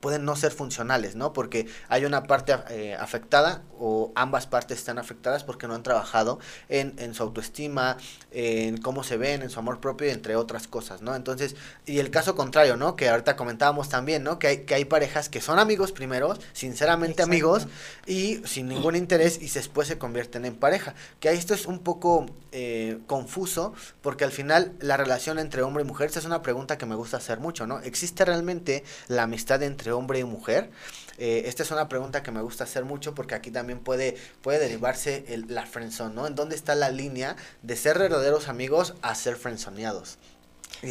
[0.00, 1.32] pueden no ser funcionales, ¿no?
[1.32, 6.38] Porque hay una parte eh, afectada o ambas partes están afectadas porque no han trabajado
[6.68, 7.96] en, en, su autoestima,
[8.30, 11.14] en cómo se ven, en su amor propio, entre otras cosas, ¿no?
[11.14, 12.96] Entonces, y el caso contrario, ¿no?
[12.96, 14.38] Que ahorita comentábamos también, ¿no?
[14.38, 17.30] Que hay, que hay parejas que son amigos primero, sinceramente Exacto.
[17.30, 17.66] amigos,
[18.06, 20.94] y sin ningún interés, y después se convierten en pareja.
[21.20, 25.86] Que esto es un poco eh, confuso, porque al final la relación entre hombre y
[25.86, 27.80] mujer, esta es una pregunta que me gusta hacer mucho, ¿no?
[27.80, 30.70] ¿Existe realmente la amistad entre hombre y mujer?
[31.18, 34.58] Eh, esta es una pregunta que me gusta hacer mucho porque aquí también puede, puede
[34.58, 36.26] derivarse el, la friendzone, ¿no?
[36.26, 40.18] ¿En dónde está la línea de ser verdaderos amigos a ser friendzoneados?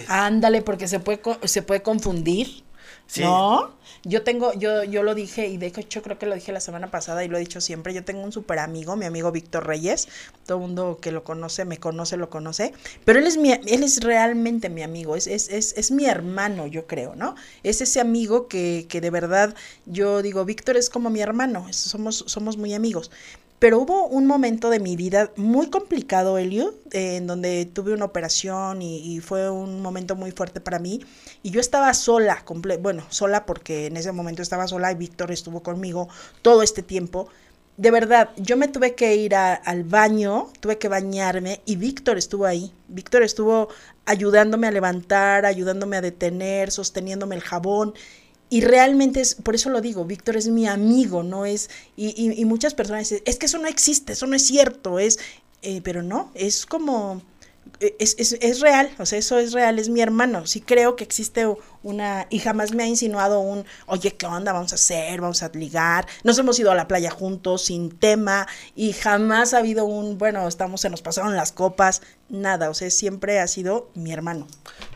[0.08, 2.64] Ándale, porque se puede, se puede confundir.
[3.18, 3.72] ¿No?
[4.04, 6.92] Yo tengo, yo, yo lo dije, y de hecho creo que lo dije la semana
[6.92, 10.08] pasada y lo he dicho siempre, yo tengo un súper amigo, mi amigo Víctor Reyes,
[10.46, 12.72] todo el mundo que lo conoce, me conoce, lo conoce,
[13.04, 16.68] pero él es mi, él es realmente mi amigo, es, es, es, es mi hermano,
[16.68, 17.36] yo creo, ¿no?
[17.64, 22.24] Es ese amigo que, que de verdad yo digo, Víctor es como mi hermano, somos,
[22.28, 23.12] somos muy amigos.
[23.60, 28.06] Pero hubo un momento de mi vida muy complicado, Elio, eh, en donde tuve una
[28.06, 31.02] operación y, y, fue un momento muy fuerte para mí.
[31.44, 32.44] Y yo estaba sola,
[32.80, 36.08] bueno, sola porque en ese momento estaba sola y Víctor estuvo conmigo
[36.42, 37.28] todo este tiempo.
[37.76, 42.18] De verdad, yo me tuve que ir a, al baño, tuve que bañarme y Víctor
[42.18, 42.74] estuvo ahí.
[42.88, 43.70] Víctor estuvo
[44.06, 47.94] ayudándome a levantar, ayudándome a detener, sosteniéndome el jabón.
[48.50, 52.46] Y realmente es, por eso lo digo, Víctor es mi amigo, no es, y, y,
[52.46, 55.20] muchas personas dicen, es que eso no existe, eso no es cierto, es,
[55.62, 57.22] eh, pero no, es como,
[57.80, 60.96] e, es, es, es, real, o sea, eso es real, es mi hermano, sí creo
[60.96, 61.46] que existe
[61.84, 64.52] una, y jamás me ha insinuado un, oye, ¿qué onda?
[64.52, 68.48] Vamos a hacer, vamos a ligar, nos hemos ido a la playa juntos, sin tema,
[68.76, 72.90] y jamás ha habido un, bueno, estamos, se nos pasaron las copas, nada, o sea,
[72.90, 74.48] siempre ha sido mi hermano.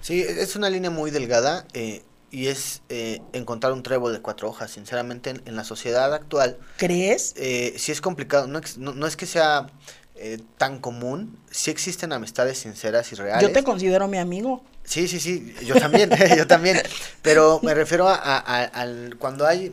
[0.01, 2.01] Sí, es una línea muy delgada, eh,
[2.33, 4.71] y es eh, encontrar un trébol de cuatro hojas.
[4.71, 6.57] Sinceramente, en, la sociedad actual.
[6.77, 7.35] ¿Crees?
[7.37, 8.47] Eh, sí es complicado.
[8.47, 9.67] No, no, es que sea
[10.15, 11.37] eh, tan común.
[11.51, 13.47] Sí existen amistades sinceras y reales.
[13.47, 14.63] Yo te considero mi amigo.
[14.83, 15.53] Sí, sí, sí.
[15.63, 16.09] Yo también.
[16.37, 16.81] yo también.
[17.21, 19.71] Pero me refiero a, al cuando hay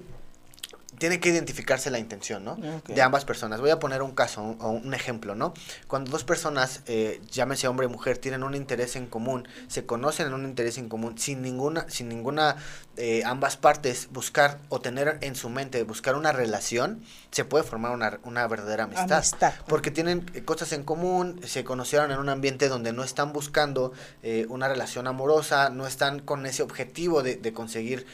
[1.01, 2.59] tiene que identificarse la intención, ¿no?
[2.87, 3.59] De ambas personas.
[3.59, 5.55] Voy a poner un caso, un, un ejemplo, ¿no?
[5.89, 10.27] Cuando dos personas, eh, llámese hombre y mujer, tienen un interés en común, se conocen
[10.27, 12.57] en un interés en común, sin ninguna, sin ninguna,
[12.99, 17.93] eh, ambas partes buscar o tener en su mente, buscar una relación, se puede formar
[17.93, 19.25] una, una verdadera amistad.
[19.69, 23.95] Porque tienen eh, cosas en común, se conocieron en un ambiente donde no están buscando
[24.23, 28.05] eh, una relación amorosa, no están con ese objetivo de, de conseguir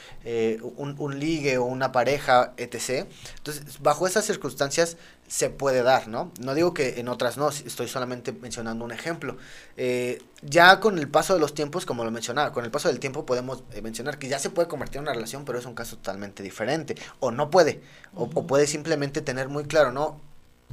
[0.77, 4.97] un, un ligue o una pareja, etc entonces, bajo esas circunstancias
[5.29, 6.33] se puede dar, ¿no?
[6.41, 9.37] No digo que en otras no, estoy solamente mencionando un ejemplo.
[9.77, 13.01] Eh, ya con el paso de los tiempos, como lo mencionaba, con el paso del
[13.01, 15.75] tiempo podemos eh, mencionar que ya se puede convertir en una relación, pero es un
[15.75, 16.97] caso totalmente diferente.
[17.21, 17.81] O no puede,
[18.15, 20.21] o puede simplemente tener muy claro, ¿no?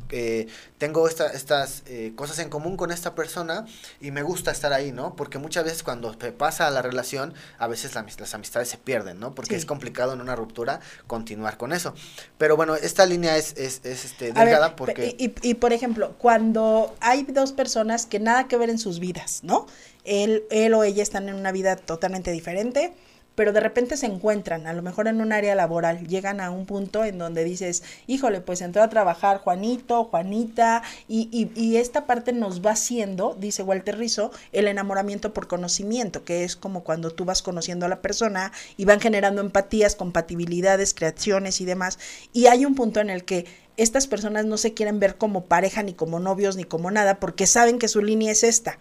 [0.10, 3.66] Eh, tengo esta, estas eh, cosas en común con esta persona
[4.00, 5.16] y me gusta estar ahí, ¿no?
[5.16, 9.34] Porque muchas veces cuando pasa la relación, a veces las amistades se pierden, ¿no?
[9.34, 11.96] Porque es complicado en una ruptura continuar con eso.
[12.38, 15.16] Pero bueno, esta línea es, es, este, delgada porque...
[15.18, 19.40] Y, y, por ejemplo, cuando hay dos personas que nada que ver en sus vidas,
[19.44, 19.66] ¿no?
[20.04, 22.94] Él, él o ella están en una vida totalmente diferente
[23.36, 26.66] pero de repente se encuentran, a lo mejor en un área laboral, llegan a un
[26.66, 32.34] punto en donde dices, híjole, pues entró a trabajar Juanito, Juanita, y, y, esta parte
[32.34, 37.26] nos va haciendo, dice Walter Rizzo, el enamoramiento por conocimiento, que es como cuando tú
[37.26, 42.00] vas conociendo a la persona y van generando empatías, compatibilidades, creaciones y demás,
[42.32, 45.82] y hay un punto en el que estas personas no se quieren ver como pareja,
[45.82, 48.78] ni como novios, ni como nada, porque saben que su línea es esta.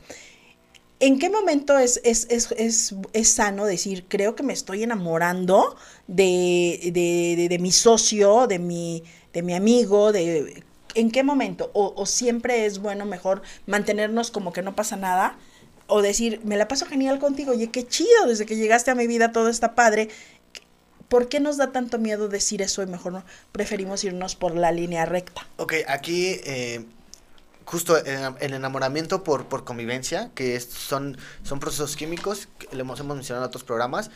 [1.02, 5.74] ¿En qué momento es, es, es, es, es sano decir, creo que me estoy enamorando
[6.06, 10.62] de, de, de, mi socio, de mi, de mi amigo, de
[10.94, 11.72] ¿en qué momento?
[11.74, 15.36] O, o, siempre es bueno mejor mantenernos como que no pasa nada,
[15.88, 19.08] o decir, me la paso genial contigo, oye, qué chido, desde que llegaste a mi
[19.08, 20.08] vida todo está padre.
[21.08, 24.70] ¿Por qué nos da tanto miedo decir eso y mejor no preferimos irnos por la
[24.70, 25.48] línea recta?
[25.56, 26.86] Ok, aquí eh,
[27.72, 33.16] justo el enamoramiento por, por convivencia, que son, son procesos químicos, que le hemos, hemos
[33.16, 34.10] mencionado en otros programas,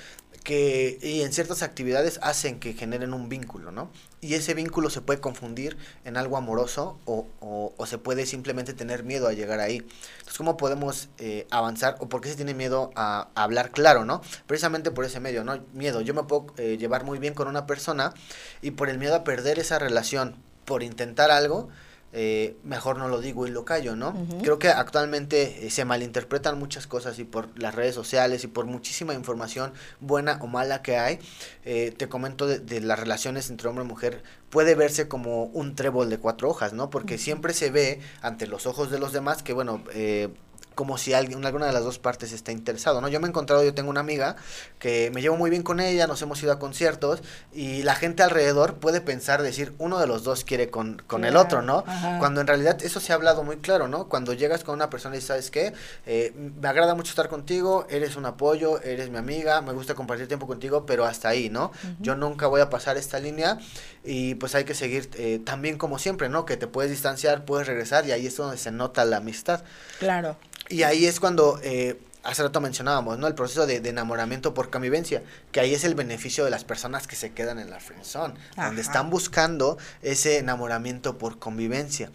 [0.44, 3.90] que y en ciertas actividades hacen que generen un vínculo, ¿no?
[4.20, 9.04] Y ese vínculo se puede confundir en algo amoroso o, o, se puede simplemente tener
[9.04, 9.76] miedo a llegar ahí.
[9.78, 14.20] Entonces, ¿cómo podemos eh, avanzar o por qué se tiene miedo a, hablar claro, ¿no?
[14.46, 15.64] Precisamente por ese medio, ¿no?
[15.72, 16.02] Miedo.
[16.02, 18.12] Yo me puedo eh, llevar muy bien con una persona
[18.60, 21.70] y por el miedo a perder esa relación, por intentar algo,
[22.18, 24.14] eh, mejor no lo digo y lo callo, ¿no?
[24.40, 28.64] Creo que actualmente eh, se malinterpretan muchas cosas y por las redes sociales y por
[28.64, 31.18] muchísima información buena o mala que hay,
[31.66, 36.08] eh, te comento de, las relaciones entre hombre y mujer, puede verse como un trébol
[36.08, 36.88] de cuatro hojas, ¿no?
[36.88, 40.30] Porque siempre se ve ante los ojos de los demás que, bueno, eh,
[40.76, 43.08] como si alguien, alguna de las dos partes esté interesado, ¿no?
[43.08, 44.36] Yo me he encontrado, yo tengo una amiga
[44.78, 48.22] que me llevo muy bien con ella, nos hemos ido a conciertos y la gente
[48.22, 51.82] alrededor puede pensar, decir, uno de los dos quiere con, con el otro, ¿no?
[52.18, 54.08] Cuando en realidad eso se ha hablado muy claro, ¿no?
[54.08, 55.72] Cuando llegas con una persona y sabes qué,
[56.04, 60.28] eh, me agrada mucho estar contigo, eres un apoyo, eres mi amiga, me gusta compartir
[60.28, 61.72] tiempo contigo, pero hasta ahí, ¿no?
[62.00, 63.58] Yo nunca voy a pasar esta línea
[64.04, 66.44] y pues hay que seguir eh, también como siempre, ¿no?
[66.44, 69.62] Que te puedes distanciar, puedes regresar y ahí es donde se nota la amistad.
[69.98, 70.36] Claro.
[70.68, 73.26] Y ahí es cuando, eh, hace rato mencionábamos, ¿no?
[73.26, 77.16] El proceso de, enamoramiento por convivencia, que ahí es el beneficio de las personas que
[77.16, 82.10] se quedan en la friendzone, donde están buscando ese enamoramiento por convivencia.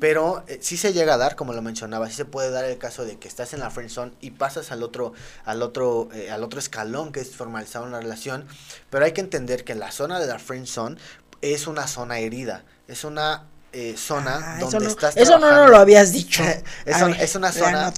[0.00, 2.78] Pero eh, sí se llega a dar, como lo mencionaba, sí se puede dar el
[2.78, 5.14] caso de que estás en la friendzone y pasas al otro,
[5.44, 8.46] al otro, eh, al otro escalón que es formalizar una relación,
[8.90, 10.96] pero hay que entender que la zona de la friendzone
[11.40, 15.76] es una zona herida, es una eh, zona ah, donde no, estás Eso no, lo
[15.76, 16.44] habías dicho.
[16.86, 17.92] es, una zona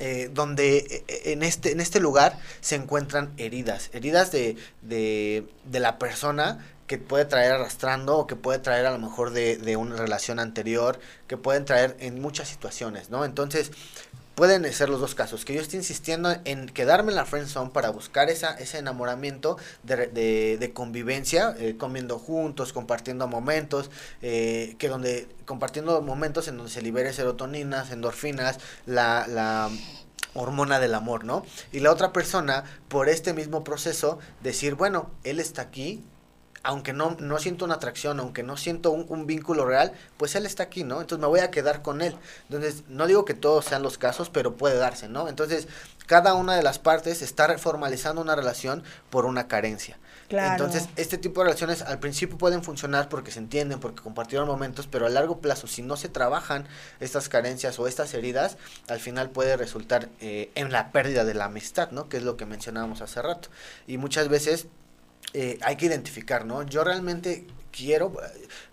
[0.00, 5.80] eh, donde eh, en este, en este lugar se encuentran heridas, heridas de, de, de,
[5.80, 9.76] la persona que puede traer arrastrando o que puede traer a lo mejor de, de
[9.76, 13.26] una relación anterior, que pueden traer en muchas situaciones, ¿no?
[13.26, 13.72] Entonces,
[14.36, 17.70] pueden ser los dos casos, que yo esté insistiendo en quedarme en la friend zone
[17.70, 24.88] para buscar esa, ese enamoramiento de, de, convivencia, eh, comiendo juntos, compartiendo momentos, eh, que
[24.88, 29.70] donde, compartiendo momentos en donde se libere serotoninas, endorfinas, la, la
[30.34, 31.42] hormona del amor, ¿no?
[31.72, 36.04] Y la otra persona, por este mismo proceso, decir, bueno, él está aquí,
[36.66, 40.64] aunque no, no siento una atracción, aunque no siento un, vínculo real, pues él está
[40.64, 41.00] aquí, ¿no?
[41.00, 42.16] Entonces me voy a quedar con él.
[42.50, 45.28] Entonces, no digo que todos sean los casos, pero puede darse, ¿no?
[45.28, 45.68] Entonces,
[46.06, 49.96] cada una de las partes está formalizando una relación por una carencia.
[50.28, 54.88] Entonces, este tipo de relaciones al principio pueden funcionar porque se entienden, porque compartieron momentos,
[54.88, 56.66] pero a largo plazo, si no se trabajan
[56.98, 58.56] estas carencias o estas heridas,
[58.88, 62.08] al final puede resultar eh, en la pérdida de la amistad, ¿no?
[62.08, 63.50] Que es lo que mencionábamos hace rato.
[63.86, 64.66] Y muchas veces
[65.32, 66.62] eh, hay que identificar, ¿no?
[66.64, 68.14] Yo realmente quiero,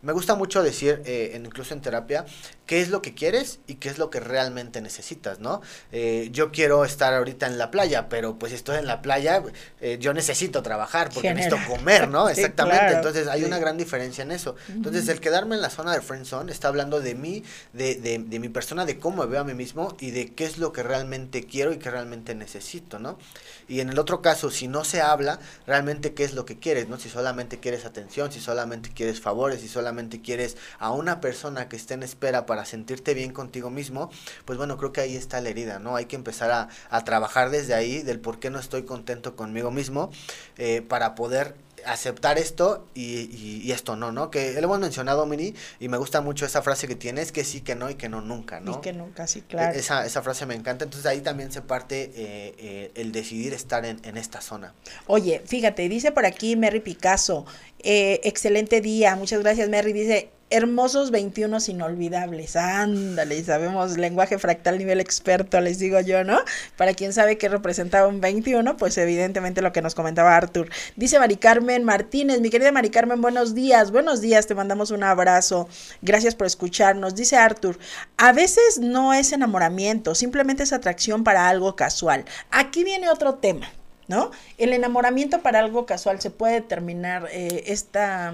[0.02, 2.26] me gusta mucho decir, eh, incluso en terapia,
[2.74, 5.62] qué es lo que quieres y qué es lo que realmente necesitas, ¿no?
[5.92, 9.44] Eh, yo quiero estar ahorita en la playa, pero pues estoy en la playa,
[9.80, 12.30] eh, yo necesito trabajar porque necesito comer, ¿no?
[12.30, 14.56] Exactamente, entonces hay una gran diferencia en eso.
[14.70, 18.18] Entonces el quedarme en la zona de friend zone está hablando de mí, de, de,
[18.18, 20.74] de mi persona, de cómo me veo a mí mismo y de qué es lo
[20.74, 23.20] que realmente quiero y qué realmente necesito, ¿no?
[23.68, 26.90] Y en el otro caso, si no se habla realmente qué es lo que quieres,
[26.90, 26.98] ¿no?
[26.98, 31.76] Si solamente quieres atención, si solamente quieres favores, si solamente quieres a una persona que
[31.76, 34.10] esté en espera para sentirte bien contigo mismo,
[34.46, 35.96] pues bueno, creo que ahí está la herida, ¿no?
[35.96, 39.72] Hay que empezar a, a trabajar desde ahí del por qué no estoy contento conmigo
[39.72, 40.12] mismo
[40.58, 44.30] eh, para poder aceptar esto y, esto no, ¿no?
[44.30, 47.62] Que lo hemos mencionado, Mini, y me gusta mucho esa frase que tienes, que sí,
[47.62, 48.74] que no y que no nunca, ¿no?
[48.74, 49.76] Y que nunca, sí, claro.
[49.76, 53.54] E, esa, esa frase me encanta, entonces ahí también se parte eh, eh, el decidir
[53.54, 54.74] estar en, en, esta zona.
[55.08, 57.46] Oye, fíjate, dice por aquí Mary Picasso,
[57.80, 62.56] eh, excelente día, muchas gracias Mary, dice, hermosos 21 inolvidables.
[62.56, 66.40] Ándale, sabemos lenguaje fractal nivel experto, les digo yo, ¿no?
[66.78, 70.70] Para quien sabe qué representaba un 21, pues evidentemente lo que nos comentaba Arthur.
[70.96, 75.04] Dice Mari Carmen Martínez, mi querida Mari Carmen, buenos días, buenos días, te mandamos un
[75.04, 75.68] abrazo.
[76.02, 77.16] Gracias por escucharnos.
[77.16, 77.80] Dice Arthur,
[78.18, 82.26] a veces no es enamoramiento, simplemente es atracción para algo casual.
[82.52, 83.72] Aquí viene otro tema.
[84.06, 84.32] ¿No?
[84.58, 88.34] El enamoramiento para algo casual se puede determinar eh, esta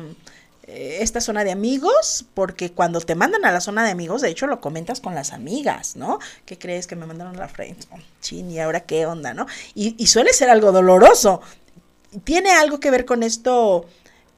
[0.72, 4.48] esta zona de amigos, porque cuando te mandan a la zona de amigos, de hecho
[4.48, 6.20] lo comentas con las amigas, ¿no?
[6.46, 7.88] ¿Qué crees que me mandaron a la frente?
[8.22, 9.48] chin, ¿y ahora qué onda, no?
[9.74, 11.42] Y, suele ser algo doloroso.
[12.24, 13.86] ¿Tiene algo que ver con esto,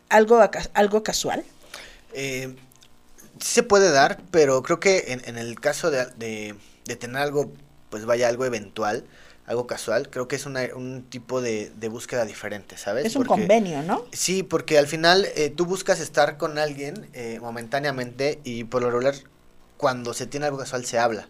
[0.09, 0.41] algo,
[0.73, 1.43] algo casual?
[2.13, 2.55] Eh,
[3.39, 6.05] sí se puede dar, pero creo que en, el caso de,
[6.85, 7.51] de, tener algo,
[7.89, 9.05] pues vaya, algo eventual,
[9.51, 13.05] algo casual, creo que es un tipo de, búsqueda diferente, ¿sabes?
[13.05, 14.05] Es un convenio, ¿no?
[14.11, 18.89] Sí, porque al final eh, tú buscas estar con alguien eh, momentáneamente y por lo
[18.89, 19.15] regular
[19.77, 21.27] cuando se tiene algo casual se habla.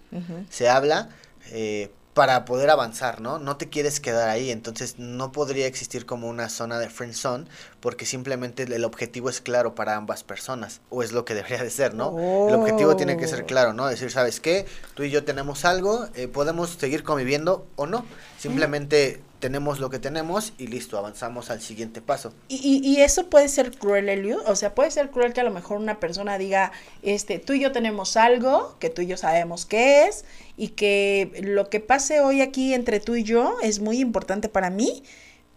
[0.50, 1.10] Se habla
[1.52, 3.40] eh, para poder avanzar, ¿no?
[3.40, 7.46] No te quieres quedar ahí, entonces no podría existir como una zona de friend zone
[7.80, 11.70] porque simplemente el objetivo es claro para ambas personas, o es lo que debería de
[11.70, 12.48] ser, ¿no?
[12.50, 13.88] El objetivo tiene que ser claro, ¿no?
[13.88, 14.66] Decir, ¿sabes qué?
[14.94, 18.06] Tú y yo tenemos algo, eh, podemos seguir conviviendo o no,
[18.38, 22.32] simplemente tenemos lo que tenemos y listo, avanzamos al siguiente paso.
[22.48, 24.42] Y, y, eso puede ser cruel, Elio.
[24.46, 27.60] O sea, puede ser cruel que a lo mejor una persona diga, este, tú y
[27.60, 30.24] yo tenemos algo, que tú y yo sabemos qué es,
[30.56, 34.70] y que lo que pase hoy aquí entre tú y yo es muy importante para
[34.70, 35.04] mí,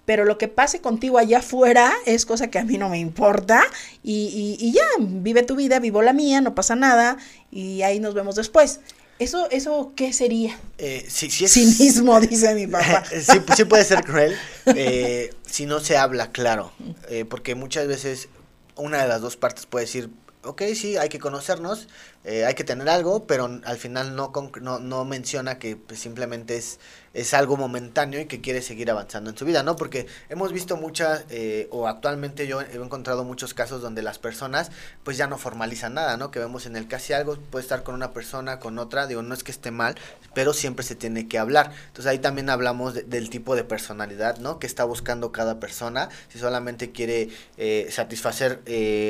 [0.07, 3.62] pero lo que pase contigo allá afuera es cosa que a mí no me importa,
[4.03, 7.18] y, y ya, vive tu vida, vivo la mía, no pasa nada,
[7.51, 8.81] y ahí nos vemos después.
[9.18, 10.59] ¿Eso, eso qué sería?
[10.79, 11.53] Eh, sí, sí es...
[11.53, 13.05] Cinismo, dice mi papá.
[13.11, 16.72] sí, sí, puede ser cruel eh, si no se habla claro,
[17.09, 18.29] eh, porque muchas veces
[18.77, 20.11] una de las dos partes puede decir,
[20.42, 21.88] ok, sí, hay que conocernos,
[22.24, 26.56] eh, hay que tener algo, pero al final no, no, no menciona que pues, simplemente
[26.56, 26.78] es,
[27.14, 29.76] es algo momentáneo y que quiere seguir avanzando en su vida, ¿no?
[29.76, 34.70] Porque hemos visto muchas, eh, o actualmente yo he encontrado muchos casos donde las personas
[35.04, 36.30] pues ya no formalizan nada, ¿no?
[36.30, 39.34] Que vemos en el casi algo, puede estar con una persona, con otra, digo, no
[39.34, 39.94] es que esté mal,
[40.34, 41.72] pero siempre se tiene que hablar.
[41.88, 44.58] Entonces ahí también hablamos del tipo de personalidad, ¿no?
[44.58, 48.62] Que está buscando cada persona, si solamente quiere eh, satisfacer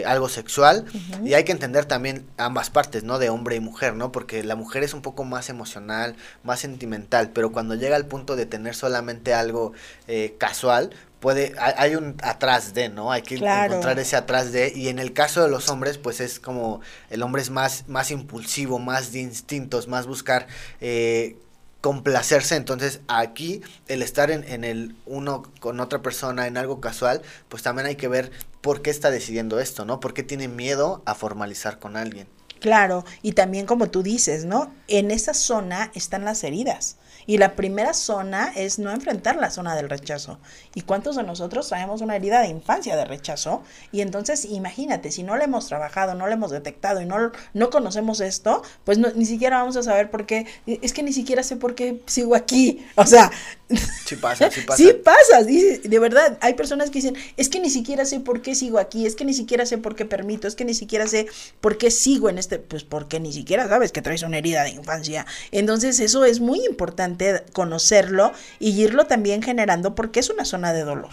[0.05, 0.85] algo sexual,
[1.25, 3.19] y hay que entender también ambas partes, ¿no?
[3.19, 4.11] De hombre y mujer, ¿no?
[4.13, 8.37] Porque la mujer es un poco más emocional, más sentimental, pero cuando llega al punto
[8.37, 9.73] de tener solamente algo
[10.09, 10.91] eh, casual,
[11.21, 13.11] puede, hay, un atrás de, ¿no?
[13.11, 16.39] Hay que encontrar ese atrás de, y en el caso de los hombres, pues es
[16.39, 20.47] como, el hombre es más, más impulsivo, más de instintos, más buscar
[20.81, 21.39] eh,
[21.81, 22.57] complacerse.
[22.57, 27.63] Entonces aquí el estar en, en, el uno con otra persona, en algo casual, pues
[27.63, 30.01] también hay que ver por qué está decidiendo esto, ¿no?
[30.01, 32.27] ¿Por qué tiene miedo a formalizar con alguien?
[32.65, 34.73] Claro, y también como tú dices, ¿no?
[34.89, 36.97] En esa zona están las heridas.
[37.27, 40.39] Y la primera zona es no enfrentar la zona del rechazo.
[40.75, 43.63] ¿Y cuántos de nosotros traemos una herida de infancia de rechazo?
[43.93, 47.71] Y entonces imagínate, si no le hemos trabajado, no le hemos detectado y no, no
[47.71, 50.47] conocemos esto, pues ni siquiera vamos a saber por qué.
[50.67, 52.85] Es que ni siquiera sé por qué sigo aquí.
[52.97, 53.31] O sea...
[54.07, 54.83] Sí pasa, sí pasa.
[54.83, 55.43] Sí pasa.
[55.43, 59.07] de verdad, hay personas que dicen, es que ni siquiera sé por qué sigo aquí,
[59.07, 61.27] es que ni siquiera sé por qué permito, es que ni siquiera sé
[61.61, 62.59] por qué sigo en este...
[62.59, 65.27] Pues porque ni siquiera sabes que traes una herida de infancia.
[65.51, 67.14] Entonces eso es muy importante
[67.53, 71.11] conocerlo y irlo también generando porque es una zona de dolor.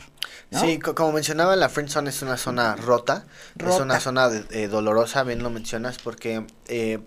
[0.51, 3.25] Sí, como mencionaba, la friend zone es una zona rota,
[3.57, 6.99] es una zona eh, dolorosa, bien lo mencionas, porque eh,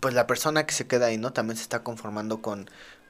[0.00, 1.32] pues la persona que se queda ahí, ¿no?
[1.32, 2.68] También se está conformando con,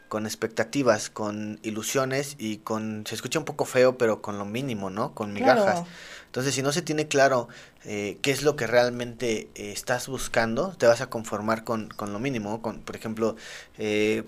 [0.08, 4.90] con expectativas, con ilusiones y con, se escucha un poco feo, pero con lo mínimo,
[4.90, 5.14] ¿no?
[5.14, 5.84] Con migajas.
[6.26, 7.48] Entonces, si no se tiene claro
[7.84, 12.18] eh, qué es lo que realmente estás buscando, te vas a conformar con, con lo
[12.18, 12.60] mínimo.
[12.60, 13.36] Con, por ejemplo,
[13.78, 14.24] eh,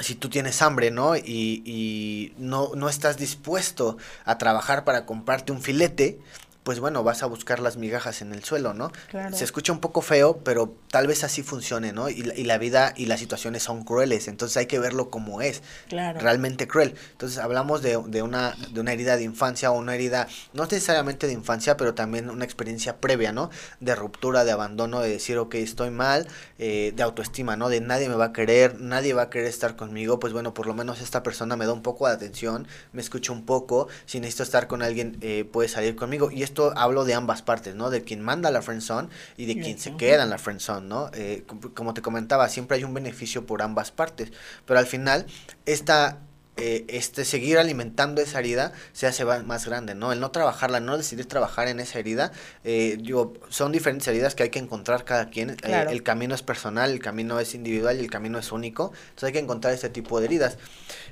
[0.00, 1.16] si tú tienes hambre, ¿no?
[1.16, 6.18] Y, y no, no estás dispuesto a trabajar para comprarte un filete,
[6.66, 8.90] pues bueno, vas a buscar las migajas en el suelo, ¿no?
[9.32, 12.08] Se escucha un poco feo, pero tal vez así funcione, ¿no?
[12.08, 15.62] Y, y, la vida y las situaciones son crueles, entonces hay que verlo como es,
[15.88, 16.96] realmente cruel.
[17.12, 21.28] Entonces hablamos de, de, una, de una herida de infancia o una herida, no necesariamente
[21.28, 23.48] de infancia, pero también una experiencia previa, ¿no?
[23.78, 26.26] De ruptura, de abandono, de decir, ok, estoy mal,
[26.58, 27.68] eh, de autoestima, ¿no?
[27.68, 30.66] De nadie me va a querer, nadie va a querer estar conmigo, pues bueno, por
[30.66, 34.18] lo menos esta persona me da un poco de atención, me escucha un poco, si
[34.18, 36.32] necesito estar con alguien, eh, puede salir conmigo.
[36.32, 37.90] Y esto hablo de ambas partes, ¿no?
[37.90, 41.10] De quien manda la friendzone y de quien se queda en la friendzone, ¿no?
[41.14, 41.44] Eh,
[41.74, 44.32] como te comentaba, siempre hay un beneficio por ambas partes,
[44.64, 45.26] pero al final
[45.64, 46.18] esta
[46.58, 50.10] eh, este seguir alimentando esa herida se hace más grande, ¿no?
[50.10, 52.32] El no trabajarla, no decidir trabajar en esa herida,
[52.64, 55.50] eh, digo, son diferentes heridas que hay que encontrar cada quien.
[55.50, 58.92] Eh, el camino es personal, el camino es individual y el camino es único.
[59.10, 60.56] Entonces hay que encontrar este tipo de heridas.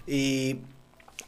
[0.07, 0.61] Y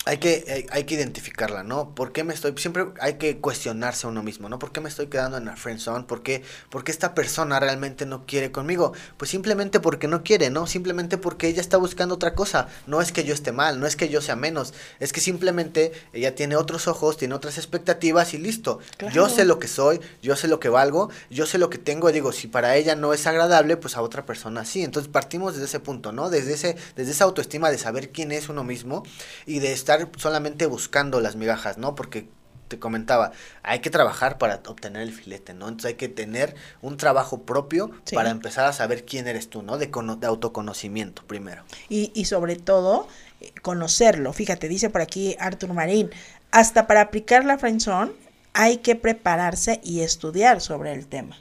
[0.07, 1.97] hay que, hay, que identificarla, ¿no?
[1.97, 4.57] ¿Por qué me estoy, siempre hay que cuestionarse a uno mismo, ¿no?
[4.61, 6.05] ¿Por qué me estoy quedando en la friend zone?
[6.05, 6.45] ¿Por qué,
[6.87, 8.93] esta persona realmente no quiere conmigo?
[9.17, 10.69] Pues simplemente porque no quiere, ¿no?
[10.69, 12.69] Simplemente porque ella está buscando otra cosa.
[12.87, 15.91] No es que yo esté mal, no es que yo sea menos, es que simplemente
[16.13, 18.79] ella tiene otros ojos, tiene otras expectativas y listo.
[19.13, 22.09] Yo sé lo que soy, yo sé lo que valgo, yo sé lo que tengo
[22.11, 24.85] y digo, si para ella no es agradable, pues a otra persona sí.
[24.85, 26.31] Entonces partimos desde ese punto, ¿no?
[26.31, 29.03] Desde, ese, desde esa autoestima de saber quién es uno mismo
[29.47, 31.95] y de estar solamente buscando las migajas, ¿no?
[31.95, 32.29] Porque
[32.69, 35.69] te comentaba, hay que trabajar para obtener el filete, ¿no?
[35.69, 39.79] Entonces hay que tener un trabajo propio para empezar a saber quién eres tú, ¿no?
[39.79, 41.63] De, de autoconocimiento primero.
[41.89, 43.07] Y, y sobre todo,
[43.41, 44.33] eh, conocerlo.
[44.33, 46.11] Fíjate, dice por aquí Arthur Marín,
[46.51, 48.13] hasta para aplicar la friendzone
[48.53, 51.37] hay que prepararse y estudiar sobre el tema.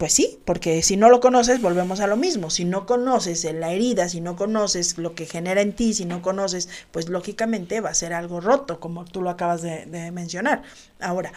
[0.00, 2.48] Pues sí, porque si no lo conoces, volvemos a lo mismo.
[2.48, 6.22] Si no conoces la herida, si no conoces lo que genera en ti, si no
[6.22, 10.62] conoces, pues lógicamente va a ser algo roto, como tú lo acabas de, mencionar.
[11.00, 11.32] Ahora,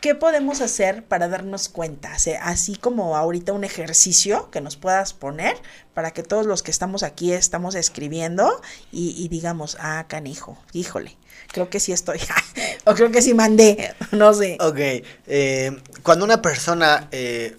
[0.00, 2.12] ¿qué podemos hacer para darnos cuenta?
[2.42, 5.56] así como ahorita un ejercicio que nos puedas poner
[5.92, 8.62] para que todos los que estamos aquí estamos escribiendo
[8.92, 11.16] y, digamos, ah, canijo, híjole,
[11.48, 12.20] creo que sí estoy,
[12.84, 14.56] o creo que sí mandé, no sé.
[14.60, 14.78] Ok,
[15.26, 17.56] eh, cuando una persona eh,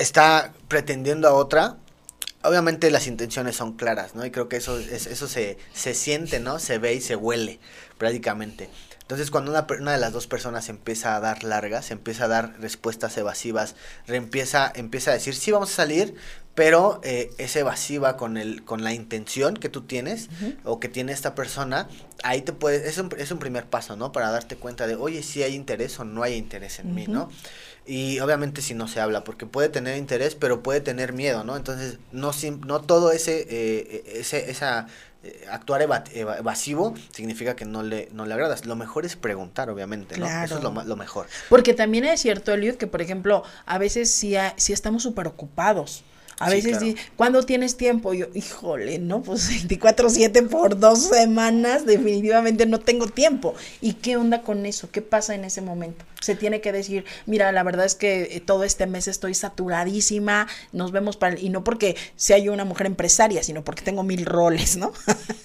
[0.00, 1.76] está pretendiendo a otra,
[2.42, 4.24] obviamente las intenciones son claras, ¿no?
[4.24, 6.58] Y creo que eso, eso se, se siente, ¿no?
[6.58, 7.60] Se ve y se huele
[7.98, 8.70] prácticamente.
[9.02, 12.60] Entonces, cuando una, una, de las dos personas empieza a dar largas, empieza a dar
[12.60, 13.74] respuestas evasivas,
[14.06, 16.14] empieza, empieza a decir, sí, vamos a salir,
[16.54, 20.28] pero eh, es evasiva con, el, con la intención que tú tienes
[20.62, 21.88] o que tiene esta persona,
[22.22, 24.12] ahí te puedes, es un, es un primer paso, ¿no?
[24.12, 27.30] Para darte cuenta de, oye, si hay interés o no hay interés en mí, ¿no?
[27.90, 31.56] Y obviamente si no se habla, porque puede tener interés, pero puede tener miedo, ¿no?
[31.56, 32.30] Entonces, no,
[32.64, 34.86] no todo ese, eh, ese esa,
[35.24, 38.64] eh, actuar evasivo significa que no le, no le agradas.
[38.64, 40.26] Lo mejor es preguntar, obviamente, ¿no?
[40.26, 41.26] Eso es lo, lo, mejor.
[41.48, 46.04] Porque también es cierto, Eliud, que por ejemplo, a veces sí, si estamos súper ocupados.
[46.40, 48.14] A veces, cuando tienes tiempo?
[48.14, 53.54] Yo, híjole, no, pues 24/7 por dos semanas, definitivamente no tengo tiempo.
[53.82, 54.90] ¿Y qué onda con eso?
[54.90, 56.02] ¿Qué pasa en ese momento?
[56.22, 60.48] Se tiene que decir, mira, la verdad es que eh, todo este mes estoy saturadísima,
[60.72, 61.38] nos vemos para...
[61.38, 64.94] Y no porque sea yo una mujer empresaria, sino porque tengo mil roles, ¿no?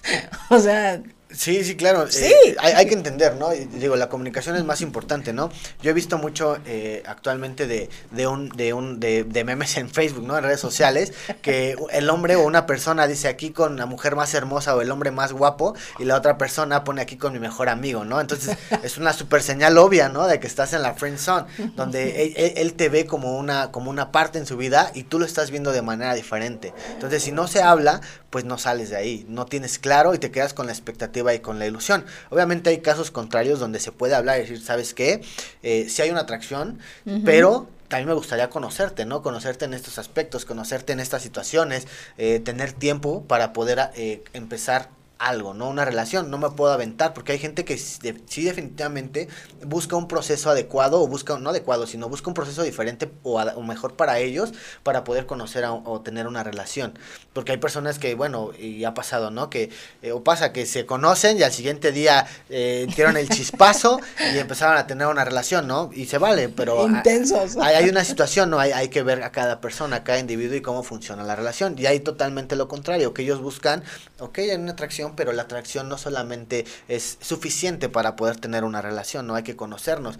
[0.49, 1.03] o sea,
[1.35, 2.09] Sí, sí, claro.
[2.09, 2.25] Sí.
[2.25, 3.53] Eh, hay, hay que entender, ¿no?
[3.53, 5.51] Y digo, la comunicación es más importante, ¿no?
[5.81, 9.89] Yo he visto mucho eh, actualmente de, de un, de un, de, de memes en
[9.89, 10.37] Facebook, ¿no?
[10.37, 14.33] En redes sociales, que el hombre o una persona dice aquí con la mujer más
[14.33, 17.69] hermosa o el hombre más guapo, y la otra persona pone aquí con mi mejor
[17.69, 18.21] amigo, ¿no?
[18.21, 20.27] Entonces, es una super señal obvia, ¿no?
[20.27, 23.71] De que estás en la friend zone, donde él, él- él te ve como una,
[23.71, 26.73] como una parte en su vida y tú lo estás viendo de manera diferente.
[26.93, 30.31] Entonces, si no se habla, pues no sales de ahí, no tienes claro y te
[30.31, 32.05] quedas con la expectativa y con la ilusión.
[32.29, 35.21] Obviamente hay casos contrarios donde se puede hablar y decir, ¿sabes qué?
[35.63, 36.79] Eh, sí hay una atracción,
[37.23, 39.21] pero también me gustaría conocerte, ¿no?
[39.21, 44.89] Conocerte en estos aspectos, conocerte en estas situaciones, eh, tener tiempo para poder eh, empezar
[45.17, 45.69] algo, ¿no?
[45.69, 49.27] Una relación, no me puedo aventar porque hay gente que sí de- sí definitivamente
[49.65, 53.53] busca un proceso adecuado o busca, no adecuado, sino busca un proceso diferente o, a-
[53.55, 54.51] o mejor para ellos
[54.83, 56.97] para poder conocer a- o tener una relación.
[57.33, 59.49] Porque hay personas que, bueno, y ha pasado, ¿no?
[59.49, 59.69] Que,
[60.01, 63.99] eh, o pasa que se conocen y al siguiente día eh, dieron el chispazo
[64.33, 65.89] y empezaron a tener una relación, ¿no?
[65.93, 66.83] Y se vale, pero...
[66.83, 67.57] a- Intensos.
[67.57, 68.59] hay, hay una situación, ¿no?
[68.59, 71.75] Hay, hay que ver a cada persona, a cada individuo y cómo funciona la relación.
[71.77, 73.83] Y hay totalmente lo contrario, que ellos buscan,
[74.19, 78.81] ok, hay una atracción, pero la atracción no solamente es suficiente para poder tener una
[78.81, 79.35] relación, ¿no?
[79.35, 80.17] Hay que conocernos.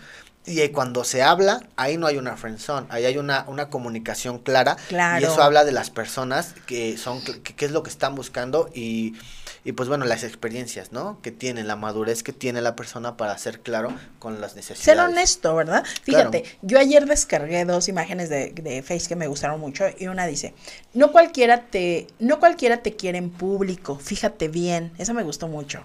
[0.47, 4.77] Y cuando se habla, ahí no hay una friendzone, ahí hay una, una comunicación clara.
[4.89, 5.21] Claro.
[5.21, 8.69] Y eso habla de las personas que son, que, que es lo que están buscando
[8.73, 9.15] y,
[9.63, 11.19] y pues bueno, las experiencias, ¿no?
[11.23, 14.83] Que tienen, la madurez que tiene la persona para ser claro con las necesidades.
[14.83, 15.83] Ser honesto, ¿verdad?
[16.03, 16.57] Fíjate, Claro.
[16.61, 20.53] yo ayer descargué dos imágenes de, de Face que me gustaron mucho y una dice,
[20.93, 25.83] no cualquiera te, no cualquiera te quiere en público, fíjate bien, esa me gustó mucho.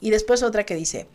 [0.00, 1.06] Y después otra que dice,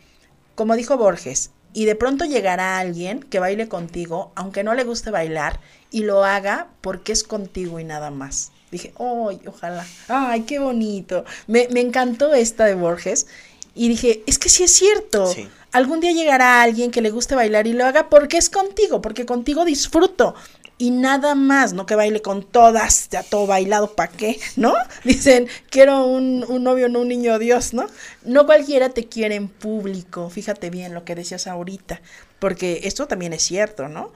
[0.56, 5.12] como dijo Borges, y de pronto llegará alguien que baile contigo, aunque no le guste
[5.12, 5.60] bailar,
[5.92, 8.52] y lo haga porque es contigo y nada más.
[8.72, 9.86] Dije, ¡ay, ojalá!
[10.08, 11.26] ¡Ay, qué bonito!
[11.48, 13.28] Me, me encantó esta de Borges.
[13.76, 15.32] Y dije, es que sí es cierto.
[15.34, 15.48] Sí.
[15.72, 19.26] Algún día llegará alguien que le guste bailar y lo haga porque es contigo, porque
[19.26, 20.36] contigo disfruto.
[20.82, 24.40] Y nada más, no que baile con todas, ya todo bailado, ¿para qué?
[24.56, 24.74] ¿No?
[25.04, 27.86] Dicen, quiero un, un novio, no un niño Dios, ¿no?
[28.24, 32.02] No cualquiera te quiere en público, fíjate bien lo que decías ahorita,
[32.40, 34.12] porque esto también es cierto, ¿no?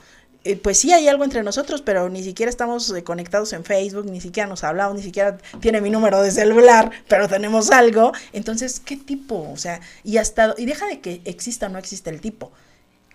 [0.45, 4.05] Eh, pues sí hay algo entre nosotros, pero ni siquiera estamos eh, conectados en Facebook,
[4.05, 8.14] ni siquiera nos hablamos, ni siquiera tiene mi número de celular, pero tenemos algo.
[8.34, 9.49] Entonces, ¿qué tipo?
[9.51, 12.51] O sea, y hasta, y deja de que exista o no exista el tipo.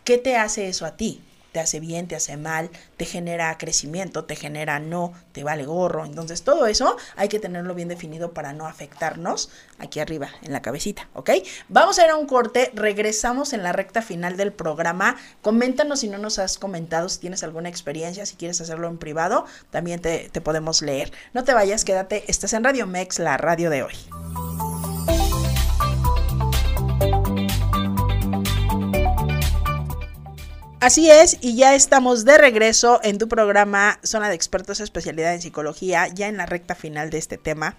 [0.04, 1.22] ¿Qué te hace eso a ti?
[1.52, 6.04] ¿Te hace bien, te hace mal, te genera crecimiento, te genera no, te vale gorro?
[6.04, 10.62] Entonces, todo eso hay que tenerlo bien definido para no afectarnos aquí arriba, en la
[10.62, 11.30] cabecita, ¿ok?
[11.68, 15.16] Vamos a ir a un corte, regresamos en la recta final del programa.
[15.42, 19.46] Coméntanos si no nos has comentado, si tienes alguna experiencia, si quieres hacerlo en privado,
[19.70, 21.12] también te, te podemos leer.
[21.32, 24.47] No te vayas, quédate, estás en Radio Mex, la radio de hoy.
[30.80, 35.42] Así es, y ya estamos de regreso en tu programa Zona de Expertos Especialidad en
[35.42, 37.76] Psicología, ya en la recta final de este tema.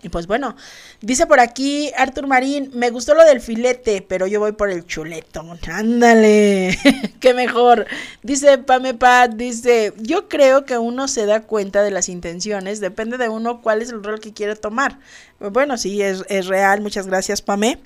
[0.00, 0.56] Y pues bueno,
[1.02, 4.86] dice por aquí Artur Marín, me gustó lo del filete, pero yo voy por el
[4.86, 5.44] chuleto.
[5.70, 6.78] Ándale,
[7.20, 7.86] qué mejor.
[8.22, 13.18] Dice Pame Pat, dice, yo creo que uno se da cuenta de las intenciones, depende
[13.18, 14.98] de uno cuál es el rol que quiere tomar.
[15.40, 17.78] Bueno, sí, es, es real, muchas gracias Pame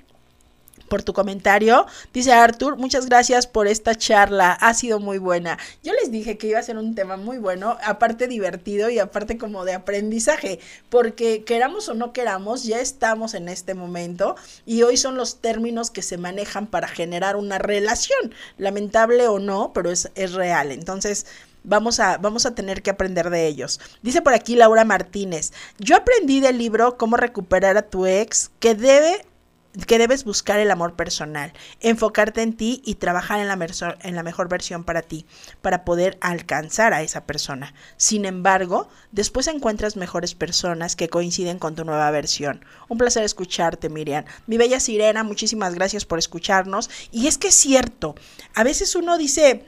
[0.92, 1.86] por tu comentario.
[2.12, 5.56] Dice Arthur, muchas gracias por esta charla, ha sido muy buena.
[5.82, 9.38] Yo les dije que iba a ser un tema muy bueno, aparte divertido y aparte
[9.38, 14.36] como de aprendizaje, porque queramos o no queramos, ya estamos en este momento
[14.66, 19.72] y hoy son los términos que se manejan para generar una relación, lamentable o no,
[19.72, 20.72] pero es, es real.
[20.72, 21.24] Entonces...
[21.64, 23.78] Vamos a, vamos a tener que aprender de ellos.
[24.02, 28.74] Dice por aquí Laura Martínez, yo aprendí del libro Cómo recuperar a tu ex que
[28.74, 29.24] debe
[29.86, 34.22] que debes buscar el amor personal, enfocarte en ti y trabajar en la, en la
[34.22, 35.24] mejor versión para ti,
[35.62, 37.74] para poder alcanzar a esa persona.
[37.96, 42.64] Sin embargo, después encuentras mejores personas que coinciden con tu nueva versión.
[42.88, 44.24] Un placer escucharte, Miriam.
[44.46, 46.90] Mi bella sirena, muchísimas gracias por escucharnos.
[47.10, 48.14] Y es que es cierto,
[48.54, 49.64] a veces uno dice,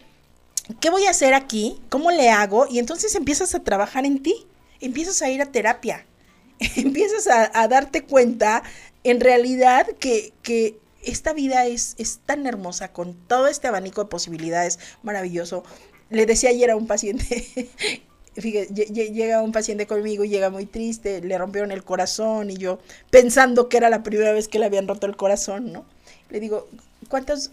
[0.80, 1.80] ¿qué voy a hacer aquí?
[1.88, 2.66] ¿Cómo le hago?
[2.68, 4.46] Y entonces empiezas a trabajar en ti,
[4.80, 6.04] empiezas a ir a terapia,
[6.76, 8.62] empiezas a, a darte cuenta
[9.04, 14.10] en realidad que, que esta vida es, es tan hermosa con todo este abanico de
[14.10, 15.64] posibilidades maravilloso.
[16.10, 17.24] Le decía ayer a un paciente,
[18.34, 22.50] fíjate, lle- lle- llega un paciente conmigo y llega muy triste, le rompieron el corazón
[22.50, 22.78] y yo
[23.10, 25.84] pensando que era la primera vez que le habían roto el corazón, ¿no?
[26.30, 26.68] Le digo,
[27.08, 27.52] ¿cuántas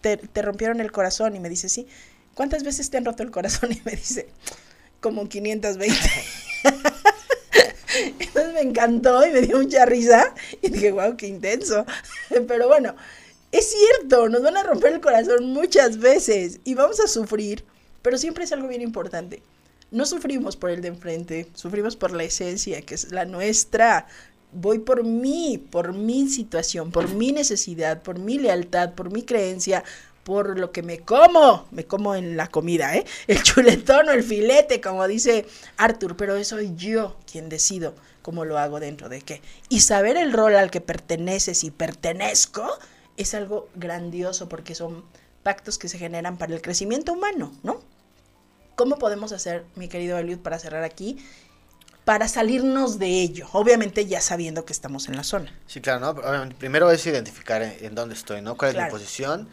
[0.00, 1.34] te, te rompieron el corazón?
[1.36, 1.86] Y me dice, sí.
[2.34, 3.72] ¿Cuántas veces te han roto el corazón?
[3.72, 4.28] Y me dice,
[5.00, 5.96] como 520.
[8.56, 10.32] Me encantó y me dio mucha risa.
[10.62, 11.84] Y dije, wow, qué intenso.
[12.48, 12.94] Pero bueno,
[13.52, 17.64] es cierto, nos van a romper el corazón muchas veces y vamos a sufrir,
[18.00, 19.42] pero siempre es algo bien importante.
[19.90, 24.06] No sufrimos por el de enfrente, sufrimos por la esencia, que es la nuestra.
[24.52, 29.84] Voy por mí, por mi situación, por mi necesidad, por mi lealtad, por mi creencia,
[30.24, 33.04] por lo que me como, me como en la comida, ¿eh?
[33.26, 35.44] El chuletón o el filete, como dice
[35.76, 37.94] Arthur, pero soy yo quien decido
[38.26, 39.40] cómo lo hago dentro de qué.
[39.68, 42.68] Y saber el rol al que perteneces y pertenezco
[43.16, 45.04] es algo grandioso porque son
[45.44, 47.80] pactos que se generan para el crecimiento humano, ¿no?
[48.74, 51.24] ¿Cómo podemos hacer, mi querido Eliud, para cerrar aquí?
[52.04, 55.56] Para salirnos de ello, obviamente ya sabiendo que estamos en la zona.
[55.68, 56.48] Sí, claro, ¿no?
[56.58, 58.56] Primero es identificar en, dónde estoy, ¿no?
[58.56, 59.48] ¿Cuál es mi posición?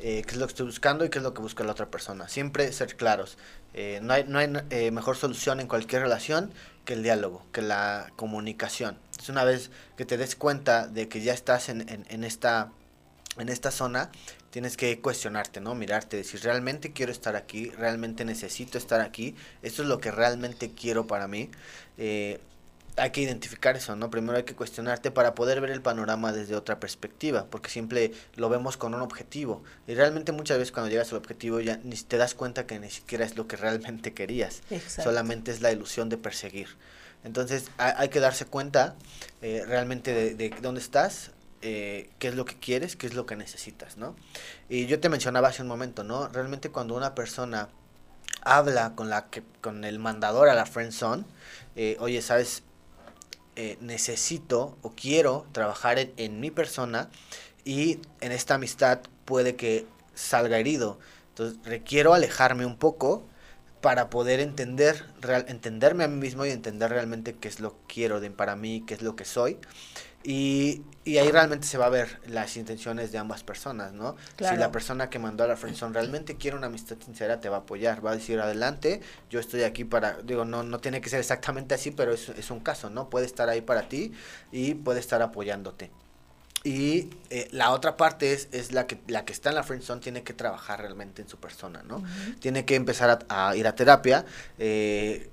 [0.00, 1.86] Eh, qué es lo que estoy buscando y qué es lo que busca la otra
[1.86, 2.28] persona.
[2.28, 3.38] Siempre ser claros.
[3.74, 6.52] Eh, no hay, no hay eh, mejor solución en cualquier relación
[6.84, 8.98] que el diálogo, que la comunicación.
[9.18, 12.72] Es una vez que te des cuenta de que ya estás en, en, esta
[13.38, 14.10] en esta zona
[14.50, 15.74] tienes que cuestionarte, ¿no?
[15.74, 17.68] Mirarte, decir, ¿realmente quiero estar aquí?
[17.70, 19.34] ¿Realmente necesito estar aquí?
[19.60, 21.50] ¿Esto es lo que realmente quiero para mí?
[21.98, 22.40] Eh,
[22.96, 24.10] hay que identificar eso, ¿no?
[24.10, 28.48] Primero hay que cuestionarte para poder ver el panorama desde otra perspectiva, porque siempre lo
[28.48, 29.62] vemos con un objetivo.
[29.86, 32.90] Y realmente muchas veces cuando llegas al objetivo ya ni te das cuenta que ni
[32.90, 34.62] siquiera es lo que realmente querías.
[34.88, 36.68] Solamente es la ilusión de perseguir.
[37.22, 38.94] Entonces hay, que darse cuenta
[39.42, 43.26] eh, realmente de, de, dónde estás, eh, qué es lo que quieres, qué es lo
[43.26, 44.14] que necesitas, ¿no?
[44.68, 46.28] Y yo te mencionaba hace un momento, ¿no?
[46.28, 47.68] Realmente cuando una persona
[48.42, 51.24] habla con la que con el mandador a la friend zone,
[51.74, 52.62] eh, oye, sabes,
[53.56, 57.08] eh, necesito o quiero trabajar en, mi persona
[57.64, 60.98] y en esta amistad puede que salga herido.
[61.30, 63.24] Entonces requiero alejarme un poco
[63.80, 65.06] para poder entender,
[65.48, 68.84] entenderme a mí mismo y entender realmente qué es lo que quiero de, para mí,
[68.86, 69.58] qué es lo que soy.
[70.28, 74.16] Y, y, ahí realmente se va a ver las intenciones de ambas personas, ¿no?
[74.38, 77.58] Si la persona que mandó a la friendzone realmente quiere una amistad sincera, te va
[77.58, 79.00] a apoyar, va a decir adelante,
[79.30, 82.50] yo estoy aquí para, digo, no, no tiene que ser exactamente así, pero es, es
[82.50, 83.08] un caso, ¿no?
[83.08, 84.12] Puede estar ahí para ti
[84.50, 85.92] y puede estar apoyándote.
[86.64, 90.00] Y eh, la otra parte es, es la que la que está en la friendzone
[90.00, 92.02] tiene que trabajar realmente en su persona, ¿no?
[92.40, 94.24] Tiene que empezar a, a ir a terapia,
[94.58, 95.30] eh,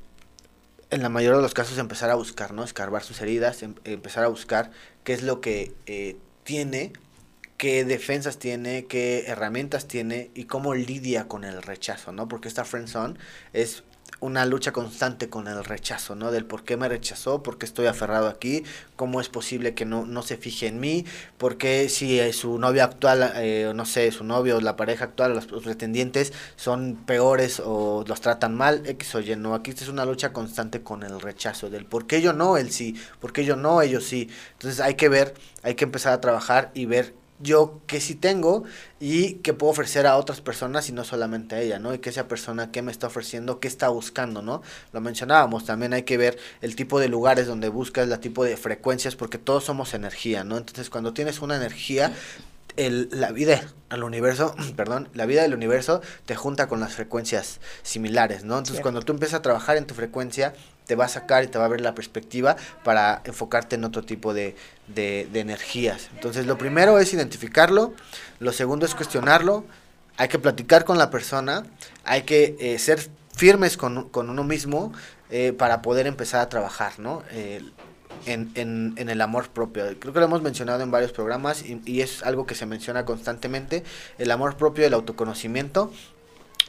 [0.94, 2.64] en la mayoría de los casos empezar a buscar, ¿no?
[2.64, 4.72] Escarbar sus heridas, em, empezar a buscar
[5.04, 6.94] qué es lo que eh, tiene,
[7.58, 12.28] qué defensas tiene, qué herramientas tiene y cómo lidia con el rechazo, ¿no?
[12.28, 13.16] Porque esta friendzone
[13.54, 13.84] es
[14.20, 16.32] una lucha constante con el rechazo, ¿no?
[16.32, 18.64] Del por qué me rechazó, por qué estoy aferrado aquí,
[18.96, 21.06] cómo es posible que no, no se fije en mí,
[21.38, 25.34] por qué si eh, su novia actual, eh, no sé, su novio, la pareja actual,
[25.34, 30.06] los, pretendientes son peores o los tratan mal, X o Y, no, aquí es una
[30.06, 33.56] lucha constante con el rechazo, del por qué yo no, él sí, por qué yo
[33.56, 34.30] no, ellos sí.
[34.54, 35.34] Entonces hay que ver,
[35.64, 37.14] hay que empezar a trabajar y ver
[37.44, 38.64] yo qué sí tengo
[39.00, 41.94] y qué puedo ofrecer a otras personas y no solamente a ella, ¿no?
[41.94, 44.62] Y que esa persona qué me está ofreciendo, qué está buscando, ¿no?
[44.94, 48.58] Lo mencionábamos, también hay que ver el tipo de lugares donde buscas, el tipo de
[48.58, 50.58] frecuencias, porque todos somos energía, ¿no?
[50.58, 52.14] Entonces cuando tienes una energía,
[52.78, 57.60] el, la vida al universo, perdón, la vida del universo te junta con las frecuencias
[57.82, 58.58] similares, ¿no?
[58.58, 60.54] Entonces cuando tú empiezas a trabajar en tu frecuencia,
[60.86, 64.04] te va a sacar y te va a ver la perspectiva para enfocarte en otro
[64.04, 64.56] tipo de,
[64.88, 66.10] de, energías.
[66.14, 67.94] Entonces, lo primero es identificarlo,
[68.40, 69.66] lo segundo es cuestionarlo,
[70.18, 71.64] hay que platicar con la persona,
[72.04, 74.94] hay que eh, ser firmes con, con, uno mismo
[75.32, 77.24] eh, para poder empezar a trabajar, ¿no?
[77.32, 77.62] Eh,
[78.26, 79.86] en, en, en, el amor propio.
[80.00, 83.06] Creo que lo hemos mencionado en varios programas y, y, es algo que se menciona
[83.06, 83.84] constantemente,
[84.18, 85.92] el amor propio, el autoconocimiento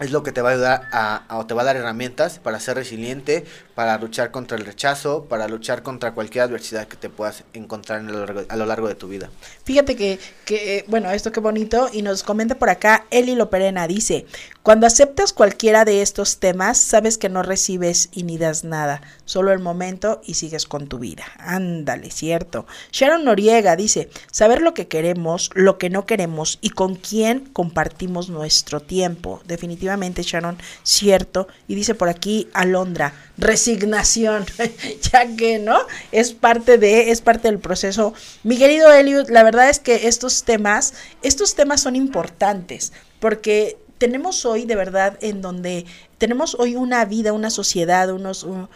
[0.00, 2.58] es lo que te va a ayudar a, o te va a dar herramientas para
[2.58, 3.44] ser resiliente,
[3.76, 8.00] para luchar contra el rechazo, para luchar contra cualquier adversidad que te puedas encontrar
[8.48, 9.30] a lo largo, de tu vida.
[9.64, 13.86] Fíjate que, que, eh, bueno, esto qué bonito, y nos comenta por acá Eli Loperena,
[13.86, 14.26] dice,
[14.62, 19.52] cuando aceptas cualquiera de estos temas, sabes que no recibes y ni das nada, solo
[19.52, 21.24] el momento y sigues con tu vida.
[21.38, 22.66] Ándale, cierto.
[22.90, 28.28] Sharon Noriega dice, saber lo que queremos, lo que no queremos y con quién compartimos
[28.28, 29.40] nuestro tiempo.
[29.46, 31.48] Definitivamente, Sharon, cierto.
[31.68, 34.46] Y dice por aquí Alondra, resignación,
[35.12, 35.78] ya que, ¿no?
[36.12, 38.14] Es parte de, es parte del proceso.
[38.42, 44.44] Mi querido Eliud, la verdad es que estos temas, estos temas son importantes porque tenemos
[44.44, 45.86] hoy de verdad en donde
[46.18, 48.68] tenemos hoy una vida, una sociedad, unos, un,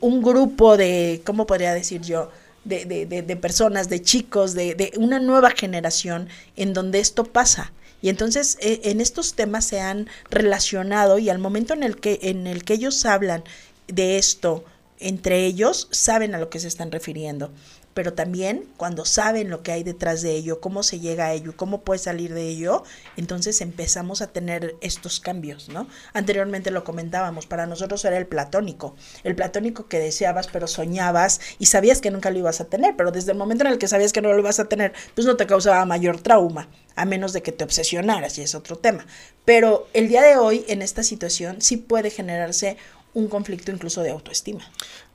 [0.00, 2.30] un, grupo de, ¿cómo podría decir yo?
[2.64, 7.72] De, de, de, personas, de chicos, de, de, una nueva generación en donde esto pasa.
[8.00, 12.18] Y entonces eh, en estos temas se han relacionado y al momento en el que,
[12.22, 13.44] en el que ellos hablan
[13.86, 14.64] de esto
[15.00, 17.50] entre ellos saben a lo que se están refiriendo
[17.98, 21.54] pero también cuando saben lo que hay detrás de ello, cómo se llega a ello,
[21.56, 22.84] cómo puede salir de ello,
[23.16, 25.88] entonces empezamos a tener estos cambios, ¿no?
[26.12, 28.94] Anteriormente lo comentábamos, para nosotros era el platónico,
[29.24, 33.10] el platónico que deseabas pero soñabas y sabías que nunca lo ibas a tener, pero
[33.10, 35.36] desde el momento en el que sabías que no lo ibas a tener, pues no
[35.36, 39.04] te causaba mayor trauma, a menos de que te obsesionaras, y es otro tema.
[39.44, 42.76] Pero el día de hoy, en esta situación, sí puede generarse
[43.14, 44.60] un conflicto incluso de autoestima.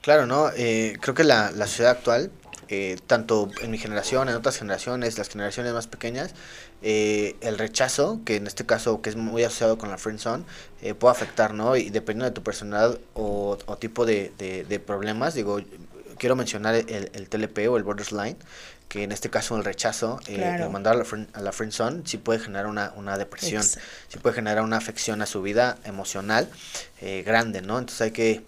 [0.02, 0.50] Claro, ¿no?
[0.56, 2.30] Eh, creo que la, la sociedad actual
[2.68, 6.34] eh, tanto en mi generación, en otras generaciones, las generaciones más pequeñas,
[6.86, 10.44] eh, el rechazo, que en este caso que es muy asociado con la friendzone,
[10.82, 11.76] eh, puede afectar, ¿no?
[11.76, 15.60] Y dependiendo de tu personalidad o, tipo de, de, problemas, digo,
[16.18, 18.36] quiero mencionar el, el, TLP o el borderline,
[18.88, 22.18] que en este caso el rechazo, eh, mandar a la, friend, a la friendzone, sí
[22.18, 26.50] puede generar una, una depresión, sí puede generar una afección a su vida emocional
[27.24, 27.78] grande, ¿no?
[27.78, 28.44] Entonces hay que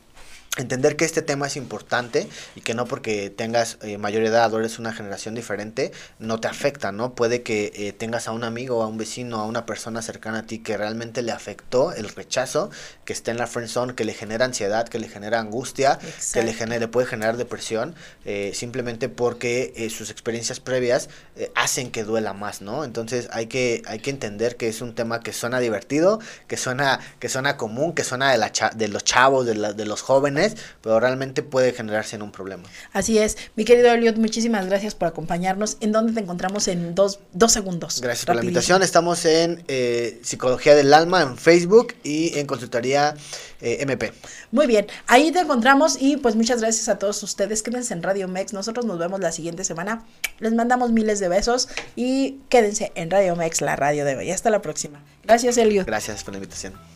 [0.57, 4.59] entender que este tema es importante y que no porque tengas eh, mayor edad o
[4.59, 7.15] eres una generación diferente no te afecta, ¿no?
[7.15, 10.43] Puede que eh, tengas a un amigo, a un vecino, a una persona cercana a
[10.47, 12.71] ti que realmente le afectó el rechazo,
[13.05, 15.99] que esté en la friend zone, que le genera ansiedad, que le genera angustia,
[16.33, 17.95] que le genere, puede generar depresión,
[18.25, 21.09] eh, simplemente porque sus experiencias previas
[21.55, 22.85] hacen que duela más, ¿no?
[22.85, 27.01] Entonces hay que, hay que entender que es un tema que suena divertido, que suena,
[27.19, 30.46] que suena común, que suena de, la de los chavos, de, la, de los jóvenes,
[30.83, 32.65] pero realmente puede generarse en un problema.
[32.93, 33.37] Así es.
[33.57, 35.77] Mi querido Elliot, muchísimas gracias por acompañarnos.
[35.81, 38.01] ¿En dónde te encontramos en dos, dos segundos?
[38.01, 38.83] Gracias por la invitación.
[38.83, 43.15] Estamos en eh, Psicología del Alma en Facebook y en Consultoría
[43.61, 44.13] eh, MP.
[44.53, 47.63] Muy bien, ahí te encontramos y pues muchas gracias a todos ustedes.
[47.63, 48.53] Quédense en Radio Mex.
[48.53, 50.05] Nosotros nos vemos la siguiente semana.
[50.39, 54.31] Les mandamos miles de besos y quédense en Radio Mex, la radio de hoy.
[54.31, 55.03] Hasta la próxima.
[55.25, 55.87] Gracias, Elliot.
[55.87, 56.96] Gracias por la invitación.